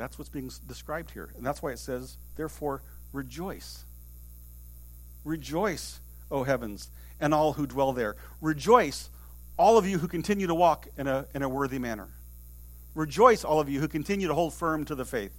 [0.00, 1.28] That's what's being described here.
[1.36, 2.82] And that's why it says, therefore,
[3.12, 3.84] rejoice.
[5.24, 6.90] Rejoice, O heavens,
[7.20, 8.16] and all who dwell there.
[8.40, 9.10] Rejoice,
[9.58, 12.08] all of you who continue to walk in a, in a worthy manner.
[12.94, 15.32] Rejoice, all of you who continue to hold firm to the faith.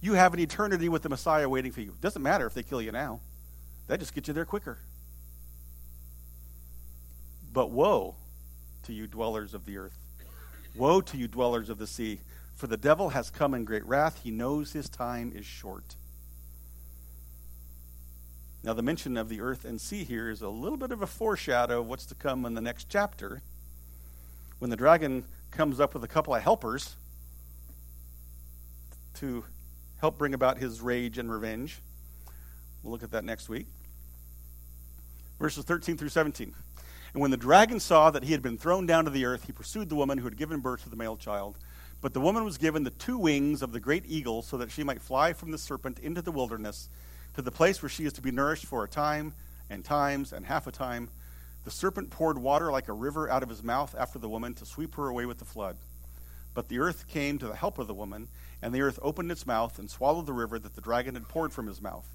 [0.00, 1.90] You have an eternity with the Messiah waiting for you.
[1.90, 3.18] It doesn't matter if they kill you now,
[3.88, 4.78] that just gets you there quicker.
[7.52, 8.14] But woe
[8.84, 9.98] to you, dwellers of the earth.
[10.76, 12.20] Woe to you, dwellers of the sea,
[12.62, 14.20] for the devil has come in great wrath.
[14.22, 15.96] He knows his time is short.
[18.62, 21.08] Now, the mention of the earth and sea here is a little bit of a
[21.08, 23.42] foreshadow of what's to come in the next chapter.
[24.60, 26.94] When the dragon comes up with a couple of helpers
[29.14, 29.42] to
[29.98, 31.80] help bring about his rage and revenge.
[32.84, 33.66] We'll look at that next week.
[35.40, 36.54] Verses 13 through 17.
[37.12, 39.52] And when the dragon saw that he had been thrown down to the earth, he
[39.52, 41.58] pursued the woman who had given birth to the male child.
[42.02, 44.82] But the woman was given the two wings of the great eagle so that she
[44.82, 46.88] might fly from the serpent into the wilderness
[47.34, 49.32] to the place where she is to be nourished for a time
[49.70, 51.08] and times and half a time.
[51.64, 54.66] The serpent poured water like a river out of his mouth after the woman to
[54.66, 55.76] sweep her away with the flood.
[56.54, 58.26] But the earth came to the help of the woman,
[58.60, 61.52] and the earth opened its mouth and swallowed the river that the dragon had poured
[61.52, 62.06] from his mouth.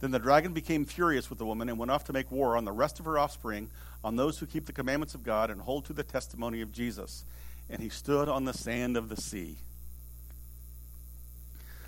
[0.00, 2.64] Then the dragon became furious with the woman and went off to make war on
[2.64, 3.68] the rest of her offspring,
[4.02, 7.24] on those who keep the commandments of God and hold to the testimony of Jesus.
[7.70, 9.56] And he stood on the sand of the sea.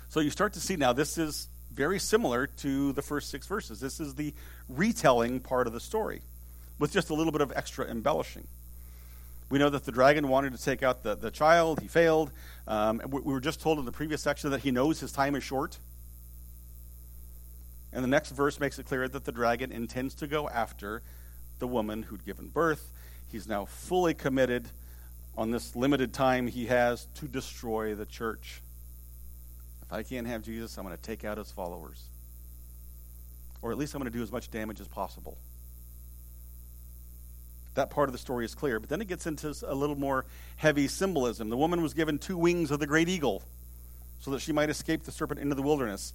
[0.09, 3.79] So you start to see now, this is very similar to the first six verses.
[3.79, 4.33] This is the
[4.67, 6.21] retelling part of the story
[6.79, 8.47] with just a little bit of extra embellishing.
[9.49, 11.79] We know that the dragon wanted to take out the, the child.
[11.79, 12.31] He failed.
[12.67, 15.35] Um, we, we were just told in the previous section that he knows his time
[15.35, 15.79] is short.
[17.93, 21.01] And the next verse makes it clear that the dragon intends to go after
[21.59, 22.91] the woman who'd given birth.
[23.31, 24.69] He's now fully committed
[25.37, 28.61] on this limited time he has to destroy the church.
[29.83, 32.03] If I can't have Jesus, I'm going to take out his followers.
[33.61, 35.37] Or at least I'm going to do as much damage as possible.
[37.75, 38.79] That part of the story is clear.
[38.79, 40.25] But then it gets into a little more
[40.57, 41.49] heavy symbolism.
[41.49, 43.43] The woman was given two wings of the great eagle
[44.19, 46.13] so that she might escape the serpent into the wilderness.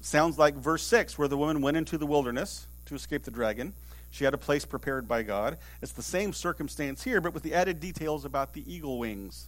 [0.00, 3.74] Sounds like verse 6, where the woman went into the wilderness to escape the dragon.
[4.10, 5.56] She had a place prepared by God.
[5.80, 9.46] It's the same circumstance here, but with the added details about the eagle wings.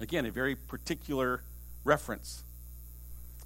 [0.00, 1.42] Again, a very particular
[1.84, 2.42] reference.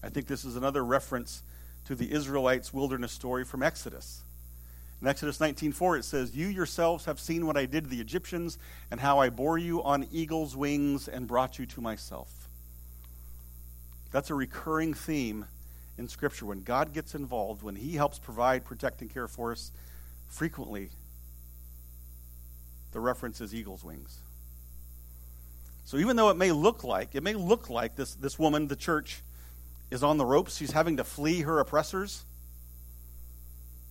[0.02, 1.42] I think this is another reference
[1.86, 4.22] to the Israelites' wilderness story from Exodus.
[5.02, 8.56] In Exodus 19:4 it says, "You yourselves have seen what I did to the Egyptians
[8.90, 12.48] and how I bore you on eagle's wings and brought you to myself."
[14.12, 15.46] That's a recurring theme
[15.96, 19.70] in scripture when God gets involved, when he helps provide, protect and care for us,
[20.28, 20.90] frequently
[22.92, 24.18] the reference is eagle's wings.
[25.84, 28.76] So even though it may look like, it may look like this, this woman, the
[28.76, 29.22] church,
[29.90, 32.24] is on the ropes, she's having to flee her oppressors,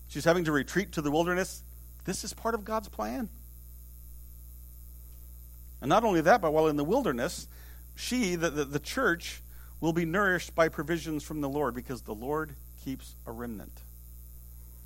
[0.07, 1.61] she's having to retreat to the wilderness,
[2.05, 3.29] this is part of God's plan.
[5.81, 7.47] And not only that, but while in the wilderness,
[7.95, 9.41] she, the, the, the church,
[9.84, 12.55] will be nourished by provisions from the Lord because the Lord
[12.86, 13.81] keeps a remnant.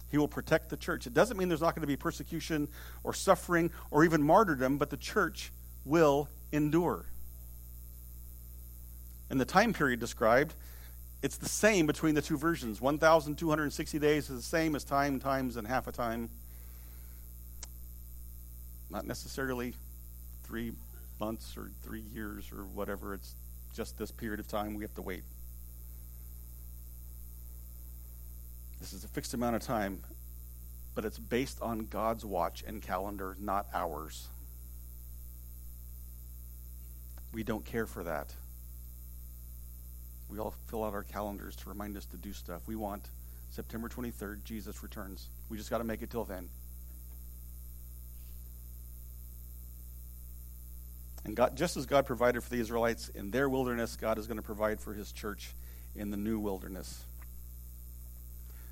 [0.10, 1.06] He will protect the church.
[1.06, 2.68] It doesn't mean there's not going to be persecution
[3.04, 5.52] or suffering or even martyrdom, but the church
[5.86, 7.06] will endure.
[9.30, 10.56] And the time period described,
[11.22, 12.82] it's the same between the two versions.
[12.82, 16.28] 1,260 days is the same as time times and half a time.
[18.90, 19.76] Not necessarily
[20.44, 20.72] three
[21.20, 23.14] months or three years or whatever.
[23.14, 23.36] It's
[23.78, 25.22] just this period of time we have to wait.
[28.80, 30.00] This is a fixed amount of time,
[30.96, 34.30] but it's based on God's watch and calendar, not ours.
[37.32, 38.34] We don't care for that.
[40.28, 42.64] We all fill out our calendars to remind us to do stuff.
[42.66, 43.04] We want
[43.52, 45.28] September 23rd, Jesus returns.
[45.50, 46.50] We just got to make it till then.
[51.28, 54.38] And God, just as God provided for the Israelites in their wilderness, God is going
[54.38, 55.52] to provide for his church
[55.96, 57.04] in the new wilderness.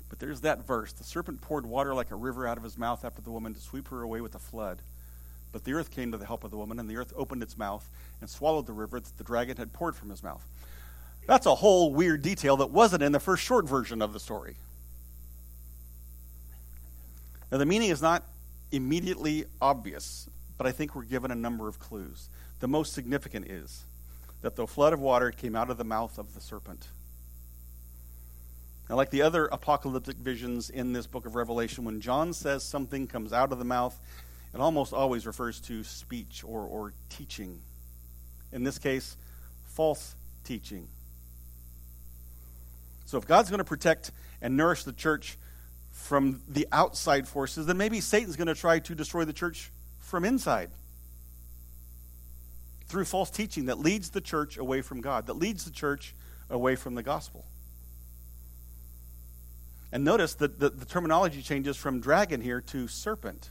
[0.08, 3.04] But there's that verse the serpent poured water like a river out of his mouth
[3.04, 4.80] after the woman to sweep her away with a flood.
[5.52, 7.58] But the earth came to the help of the woman, and the earth opened its
[7.58, 7.88] mouth
[8.20, 10.44] and swallowed the river that the dragon had poured from his mouth.
[11.26, 14.56] That's a whole weird detail that wasn't in the first short version of the story.
[17.52, 18.22] Now, the meaning is not
[18.72, 22.28] immediately obvious, but I think we're given a number of clues.
[22.60, 23.84] The most significant is
[24.42, 26.88] that the flood of water came out of the mouth of the serpent.
[28.88, 33.06] Now, like the other apocalyptic visions in this book of Revelation, when John says something
[33.06, 33.98] comes out of the mouth,
[34.54, 37.58] it almost always refers to speech or, or teaching.
[38.52, 39.16] In this case,
[39.64, 40.86] false teaching.
[43.06, 45.36] So, if God's going to protect and nourish the church
[45.92, 50.24] from the outside forces, then maybe Satan's going to try to destroy the church from
[50.24, 50.70] inside
[52.86, 56.14] through false teaching that leads the church away from God, that leads the church
[56.48, 57.44] away from the gospel.
[59.92, 63.50] And notice that the, the, terminology changes from dragon here to serpent.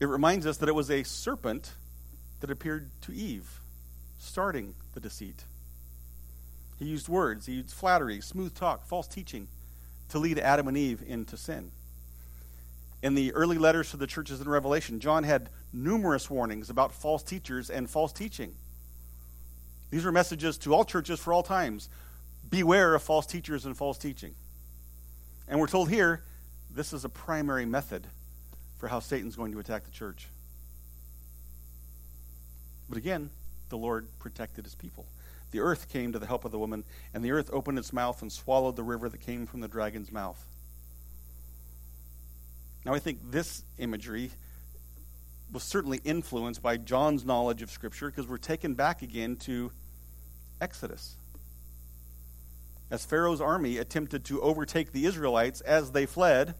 [0.00, 1.72] It reminds us that it was a serpent
[2.40, 3.60] that appeared to Eve,
[4.18, 5.44] starting the deceit.
[6.78, 9.48] He used words, he used flattery, smooth talk, false teaching
[10.08, 11.70] to lead Adam and Eve into sin.
[13.02, 17.22] In the early letters to the churches in Revelation, John had numerous warnings about false
[17.22, 18.54] teachers and false teaching.
[19.90, 21.88] These are messages to all churches for all times.
[22.48, 24.34] Beware of false teachers and false teaching.
[25.48, 26.22] And we're told here
[26.70, 28.06] this is a primary method
[28.78, 30.28] for how Satan's going to attack the church.
[32.88, 33.30] But again,
[33.68, 35.06] the Lord protected his people.
[35.50, 38.22] The earth came to the help of the woman, and the earth opened its mouth
[38.22, 40.42] and swallowed the river that came from the dragon's mouth.
[42.84, 44.30] Now, I think this imagery
[45.52, 49.70] was certainly influenced by John's knowledge of Scripture because we're taken back again to
[50.60, 51.16] Exodus.
[52.90, 56.54] As Pharaoh's army attempted to overtake the Israelites as they fled,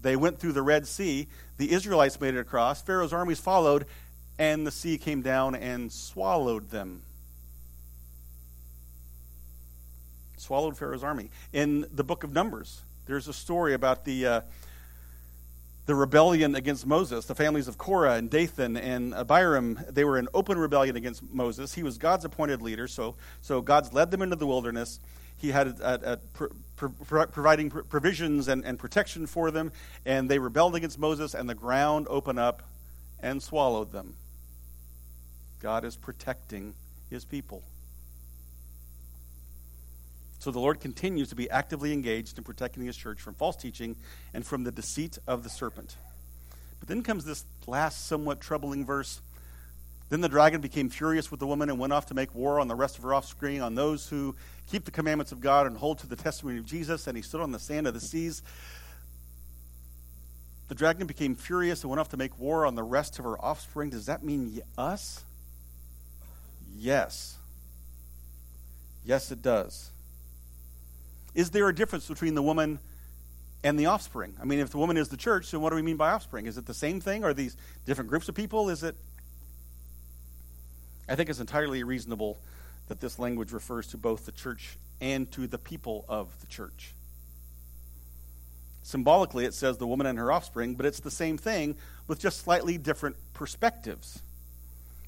[0.00, 1.28] they went through the Red Sea.
[1.58, 2.80] The Israelites made it across.
[2.82, 3.84] Pharaoh's armies followed,
[4.38, 7.02] and the sea came down and swallowed them.
[10.36, 11.30] Swallowed Pharaoh's army.
[11.52, 14.26] In the book of Numbers, there's a story about the.
[14.26, 14.40] Uh,
[15.88, 17.24] the rebellion against Moses.
[17.24, 21.72] The families of Korah and Dathan and Abiram, they were in open rebellion against Moses.
[21.72, 25.00] He was God's appointed leader, so, so God's led them into the wilderness.
[25.38, 26.18] He had a, a,
[26.76, 29.72] pro, providing provisions and, and protection for them,
[30.04, 32.64] and they rebelled against Moses, and the ground opened up
[33.20, 34.12] and swallowed them.
[35.58, 36.74] God is protecting
[37.08, 37.62] his people.
[40.38, 43.96] So the Lord continues to be actively engaged in protecting his church from false teaching
[44.32, 45.96] and from the deceit of the serpent.
[46.78, 49.20] But then comes this last somewhat troubling verse.
[50.10, 52.68] Then the dragon became furious with the woman and went off to make war on
[52.68, 54.36] the rest of her offspring, on those who
[54.70, 57.06] keep the commandments of God and hold to the testimony of Jesus.
[57.06, 58.42] And he stood on the sand of the seas.
[60.68, 63.42] The dragon became furious and went off to make war on the rest of her
[63.44, 63.90] offspring.
[63.90, 65.24] Does that mean us?
[66.76, 67.36] Yes.
[69.04, 69.90] Yes, it does.
[71.34, 72.78] Is there a difference between the woman
[73.62, 74.34] and the offspring?
[74.40, 76.46] I mean, if the woman is the church, then what do we mean by offspring?
[76.46, 77.24] Is it the same thing?
[77.24, 77.56] Are these
[77.86, 78.70] different groups of people?
[78.70, 78.96] Is it.
[81.08, 82.38] I think it's entirely reasonable
[82.88, 86.94] that this language refers to both the church and to the people of the church.
[88.82, 91.76] Symbolically, it says the woman and her offspring, but it's the same thing
[92.06, 94.22] with just slightly different perspectives.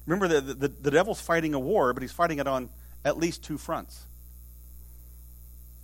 [0.05, 2.69] Remember, the, the, the devil's fighting a war, but he's fighting it on
[3.03, 4.05] at least two fronts.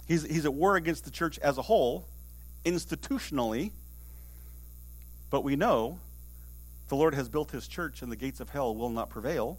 [0.08, 2.08] He's, he's at war against the church as a whole,
[2.66, 3.72] institutionally,
[5.30, 6.00] but we know
[6.88, 9.58] the Lord has built his church and the gates of hell will not prevail.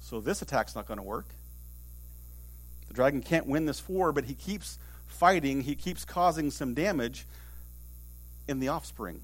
[0.00, 1.26] So this attack's not going to work.
[2.88, 7.26] The dragon can't win this war, but he keeps fighting, he keeps causing some damage
[8.48, 9.20] in the offspring,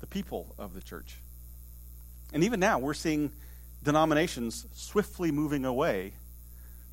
[0.00, 1.16] the people of the church.
[2.32, 3.32] And even now, we're seeing
[3.82, 6.12] denominations swiftly moving away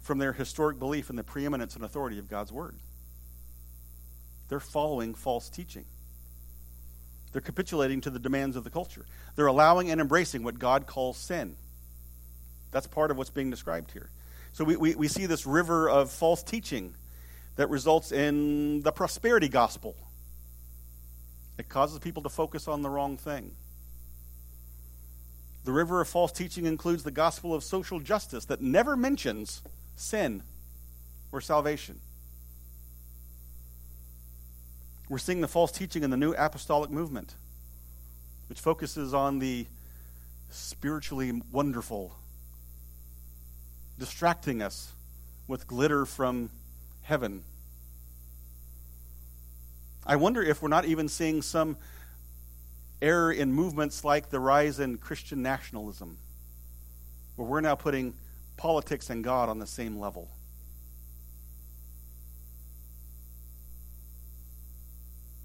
[0.06, 2.76] from their historic belief in the preeminence and authority of God's Word.
[4.50, 5.86] They're following false teaching.
[7.32, 9.04] They're capitulating to the demands of the culture.
[9.36, 11.56] They're allowing and embracing what God calls sin.
[12.70, 14.12] That's part of what's being described here.
[14.54, 16.94] So we, we, we see this river of false teaching
[17.56, 19.96] that results in the prosperity gospel.
[21.58, 23.56] It causes people to focus on the wrong thing.
[25.64, 29.64] The river of false teaching includes the gospel of social justice that never mentions
[29.96, 30.44] sin
[31.32, 32.00] or salvation.
[35.08, 37.36] We're seeing the false teaching in the new apostolic movement,
[38.50, 39.68] which focuses on the
[40.50, 42.16] spiritually wonderful,
[44.00, 44.94] distracting us
[45.48, 46.50] with glitter from
[47.04, 47.44] heaven.
[50.06, 51.78] I wonder if we're not even seeing some
[53.02, 56.18] error in movements like the rise in Christian nationalism,
[57.36, 58.14] where we're now putting
[58.58, 60.30] politics and God on the same level.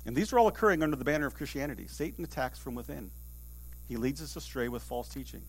[0.07, 1.87] And these are all occurring under the banner of Christianity.
[1.87, 3.11] Satan attacks from within,
[3.89, 5.43] he leads us astray with false teaching.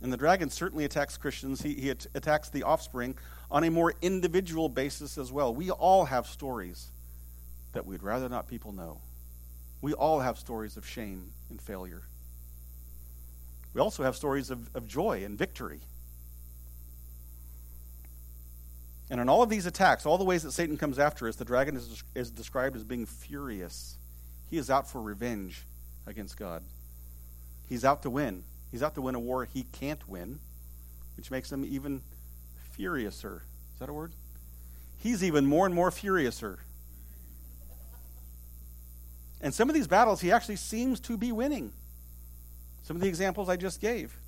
[0.00, 1.62] And the dragon certainly attacks Christians.
[1.62, 3.16] He, he attacks the offspring
[3.50, 5.52] on a more individual basis as well.
[5.52, 6.92] We all have stories
[7.72, 9.00] that we'd rather not people know.
[9.80, 12.02] We all have stories of shame and failure.
[13.74, 15.80] We also have stories of, of joy and victory.
[19.10, 21.44] And in all of these attacks, all the ways that Satan comes after us, the
[21.44, 23.96] dragon is, is described as being furious.
[24.50, 25.64] He is out for revenge
[26.06, 26.62] against God.
[27.68, 28.44] He's out to win.
[28.70, 30.40] He's out to win a war he can't win,
[31.16, 32.02] which makes him even
[32.78, 33.36] furiouser.
[33.36, 34.12] Is that a word?
[34.98, 36.58] He's even more and more furiouser.
[39.40, 41.72] And some of these battles he actually seems to be winning.
[42.88, 44.18] Some of the examples I just gave.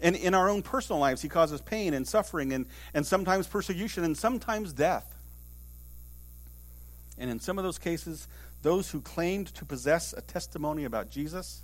[0.00, 2.64] And in our own personal lives, he causes pain and suffering and,
[2.94, 5.14] and sometimes persecution and sometimes death.
[7.18, 8.28] And in some of those cases,
[8.62, 11.60] those who claimed to possess a testimony about Jesus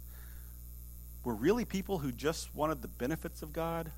[1.24, 3.90] were really people who just wanted the benefits of God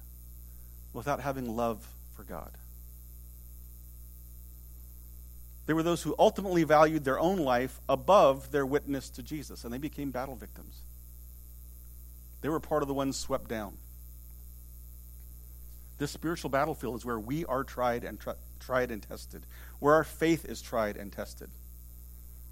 [0.93, 2.53] without having love for God.
[5.66, 9.74] There were those who ultimately valued their own life above their witness to Jesus, and
[9.74, 10.83] they became battle victims.
[12.41, 13.76] They were part of the ones swept down.
[15.99, 19.43] This spiritual battlefield is where we are tried and tr- tried and tested,
[19.80, 21.51] where our faith is tried and tested.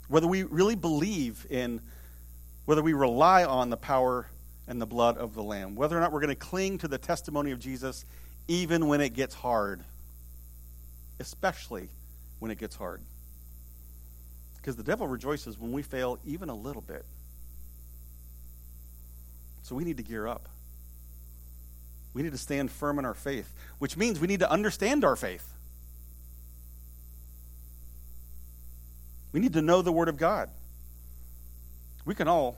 [0.09, 1.81] Whether we really believe in,
[2.67, 4.29] whether we rely on the power
[4.67, 6.99] and the blood of the Lamb, whether or not we're going to cling to the
[6.99, 8.05] testimony of Jesus
[8.49, 9.83] even when it gets hard,
[11.19, 11.89] especially
[12.39, 13.01] when it gets hard.
[14.57, 17.05] Because the devil rejoices when we fail even a little bit.
[19.69, 20.49] So we need to gear up.
[22.15, 25.15] We need to stand firm in our faith, which means we need to understand our
[25.15, 25.47] faith.
[29.31, 30.49] We need to know the Word of God.
[32.07, 32.57] We can all,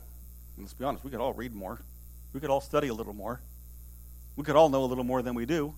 [0.57, 1.81] let's be honest, we could all read more.
[2.33, 3.41] We could all study a little more.
[4.37, 5.75] We could all know a little more than we do.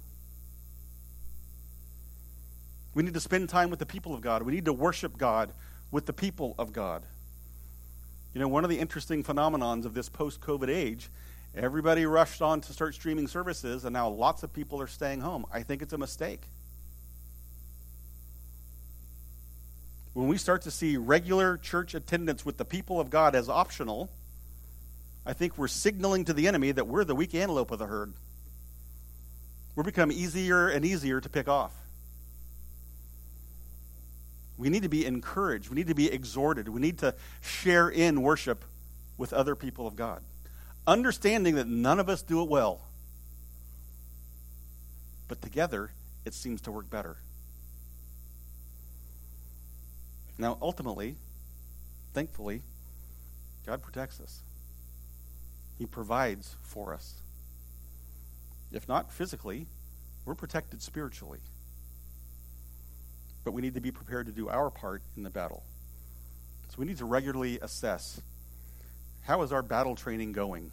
[2.93, 4.43] We need to spend time with the people of God.
[4.43, 5.51] We need to worship God
[5.91, 7.03] with the people of God.
[8.35, 11.11] You know, one of the interesting phenomenons of this post COVID age
[11.55, 15.45] Everybody rushed on to start streaming services, and now lots of people are staying home.
[15.53, 16.41] I think it's a mistake.
[20.15, 24.11] When we start to see regular church attendance with the people of God as optional,
[25.27, 28.15] I think we're signaling to the enemy that we're the weak antelope of the herd.
[29.75, 31.73] We're becoming easier and easier to pick off.
[34.59, 35.71] We need to be encouraged.
[35.71, 36.69] We need to be exhorted.
[36.69, 38.65] We need to share in worship
[39.19, 40.23] with other people of God
[40.87, 42.81] understanding that none of us do it well.
[45.29, 45.91] But together,
[46.25, 47.17] it seems to work better.
[50.39, 51.17] Now, ultimately,
[52.15, 52.63] thankfully,
[53.67, 54.41] God protects us.
[55.79, 57.15] He provides for us.
[58.73, 59.67] If not physically,
[60.25, 61.41] we're protected spiritually.
[63.45, 65.63] But we need to be prepared to do our part in the battle.
[66.69, 68.21] So we need to regularly assess
[69.23, 70.73] how is our battle training going?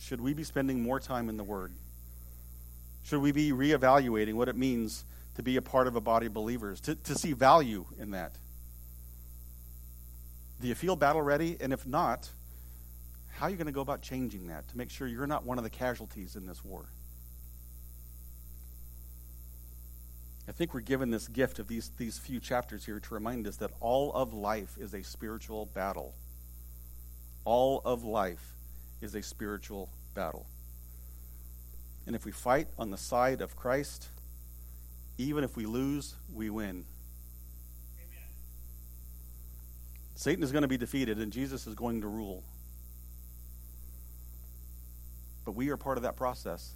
[0.00, 1.72] Should we be spending more time in the Word?
[3.04, 5.04] Should we be reevaluating what it means
[5.36, 8.32] to be a part of a body of believers, to, to see value in that?
[10.60, 11.56] Do you feel battle ready?
[11.60, 12.28] And if not,
[13.36, 15.58] how are you going to go about changing that to make sure you're not one
[15.58, 16.84] of the casualties in this war?
[20.48, 23.56] I think we're given this gift of these, these few chapters here to remind us
[23.56, 26.14] that all of life is a spiritual battle.
[27.44, 28.54] All of life
[29.00, 30.46] is a spiritual battle.
[32.06, 34.08] And if we fight on the side of Christ,
[35.16, 36.84] even if we lose, we win.
[37.96, 38.28] Amen.
[40.14, 42.42] Satan is going to be defeated and Jesus is going to rule.
[45.46, 46.72] But we are part of that process.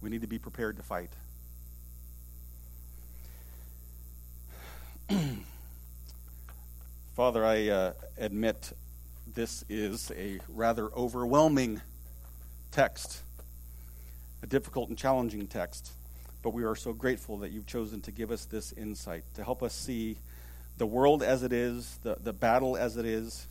[0.00, 1.10] We need to be prepared to fight.
[7.14, 8.72] Father, I uh, admit
[9.34, 11.82] this is a rather overwhelming
[12.70, 13.20] text,
[14.42, 15.90] a difficult and challenging text.
[16.42, 19.62] But we are so grateful that you've chosen to give us this insight, to help
[19.62, 20.18] us see
[20.76, 23.46] the world as it is, the, the battle as it is,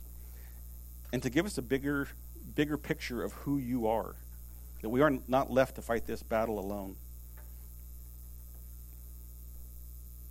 [1.12, 2.08] and to give us a bigger,
[2.54, 4.14] bigger picture of who you are.
[4.82, 6.96] That we are not left to fight this battle alone.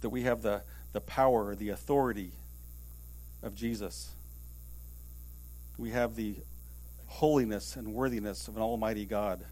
[0.02, 0.62] That we have the,
[0.94, 2.32] the power, the authority
[3.42, 4.12] of Jesus.
[5.78, 6.36] We have the
[7.08, 9.44] holiness and worthiness of an almighty God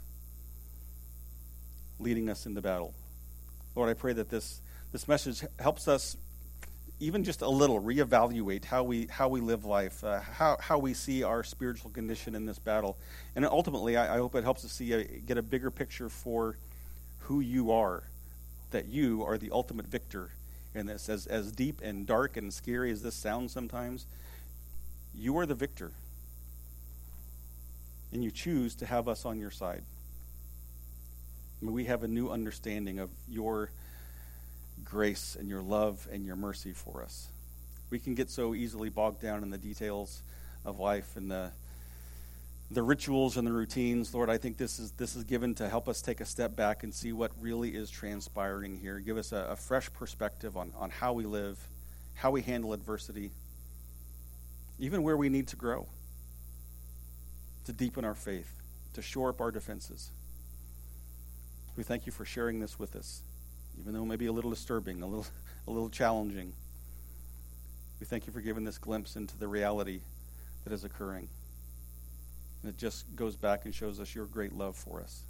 [2.00, 2.94] leading us into battle.
[3.76, 4.62] Lord, I pray that this,
[4.92, 6.16] this message helps us
[7.00, 10.94] even just a little reevaluate how we how we live life, uh, how how we
[10.94, 12.96] see our spiritual condition in this battle,
[13.36, 16.58] and ultimately, I, I hope it helps us see a, get a bigger picture for
[17.22, 18.04] who you are,
[18.70, 20.30] that you are the ultimate victor
[20.74, 21.10] in this.
[21.10, 24.06] As as deep and dark and scary as this sounds sometimes,
[25.14, 25.92] you are the victor,
[28.12, 29.84] and you choose to have us on your side.
[31.62, 33.70] We have a new understanding of your
[34.84, 37.28] grace and your love and your mercy for us.
[37.92, 40.24] We can get so easily bogged down in the details
[40.66, 41.52] of life and the
[42.72, 44.14] the rituals and the routines.
[44.14, 46.84] Lord, I think this is this is given to help us take a step back
[46.84, 49.00] and see what really is transpiring here.
[49.00, 51.60] Give us a, a fresh perspective on, on how we live,
[52.16, 53.32] how we handle adversity,
[54.80, 55.88] even where we need to grow,
[57.66, 58.62] to deepen our faith,
[58.94, 60.10] to shore up our defenses.
[61.78, 63.22] We thank you for sharing this with us
[63.80, 65.26] even though it may be a little disturbing, a little,
[65.68, 66.54] a little challenging.
[68.00, 70.02] We thank you for giving this glimpse into the reality
[70.64, 71.30] that is occurring.
[72.62, 75.26] And it just goes back and shows us your great love for us.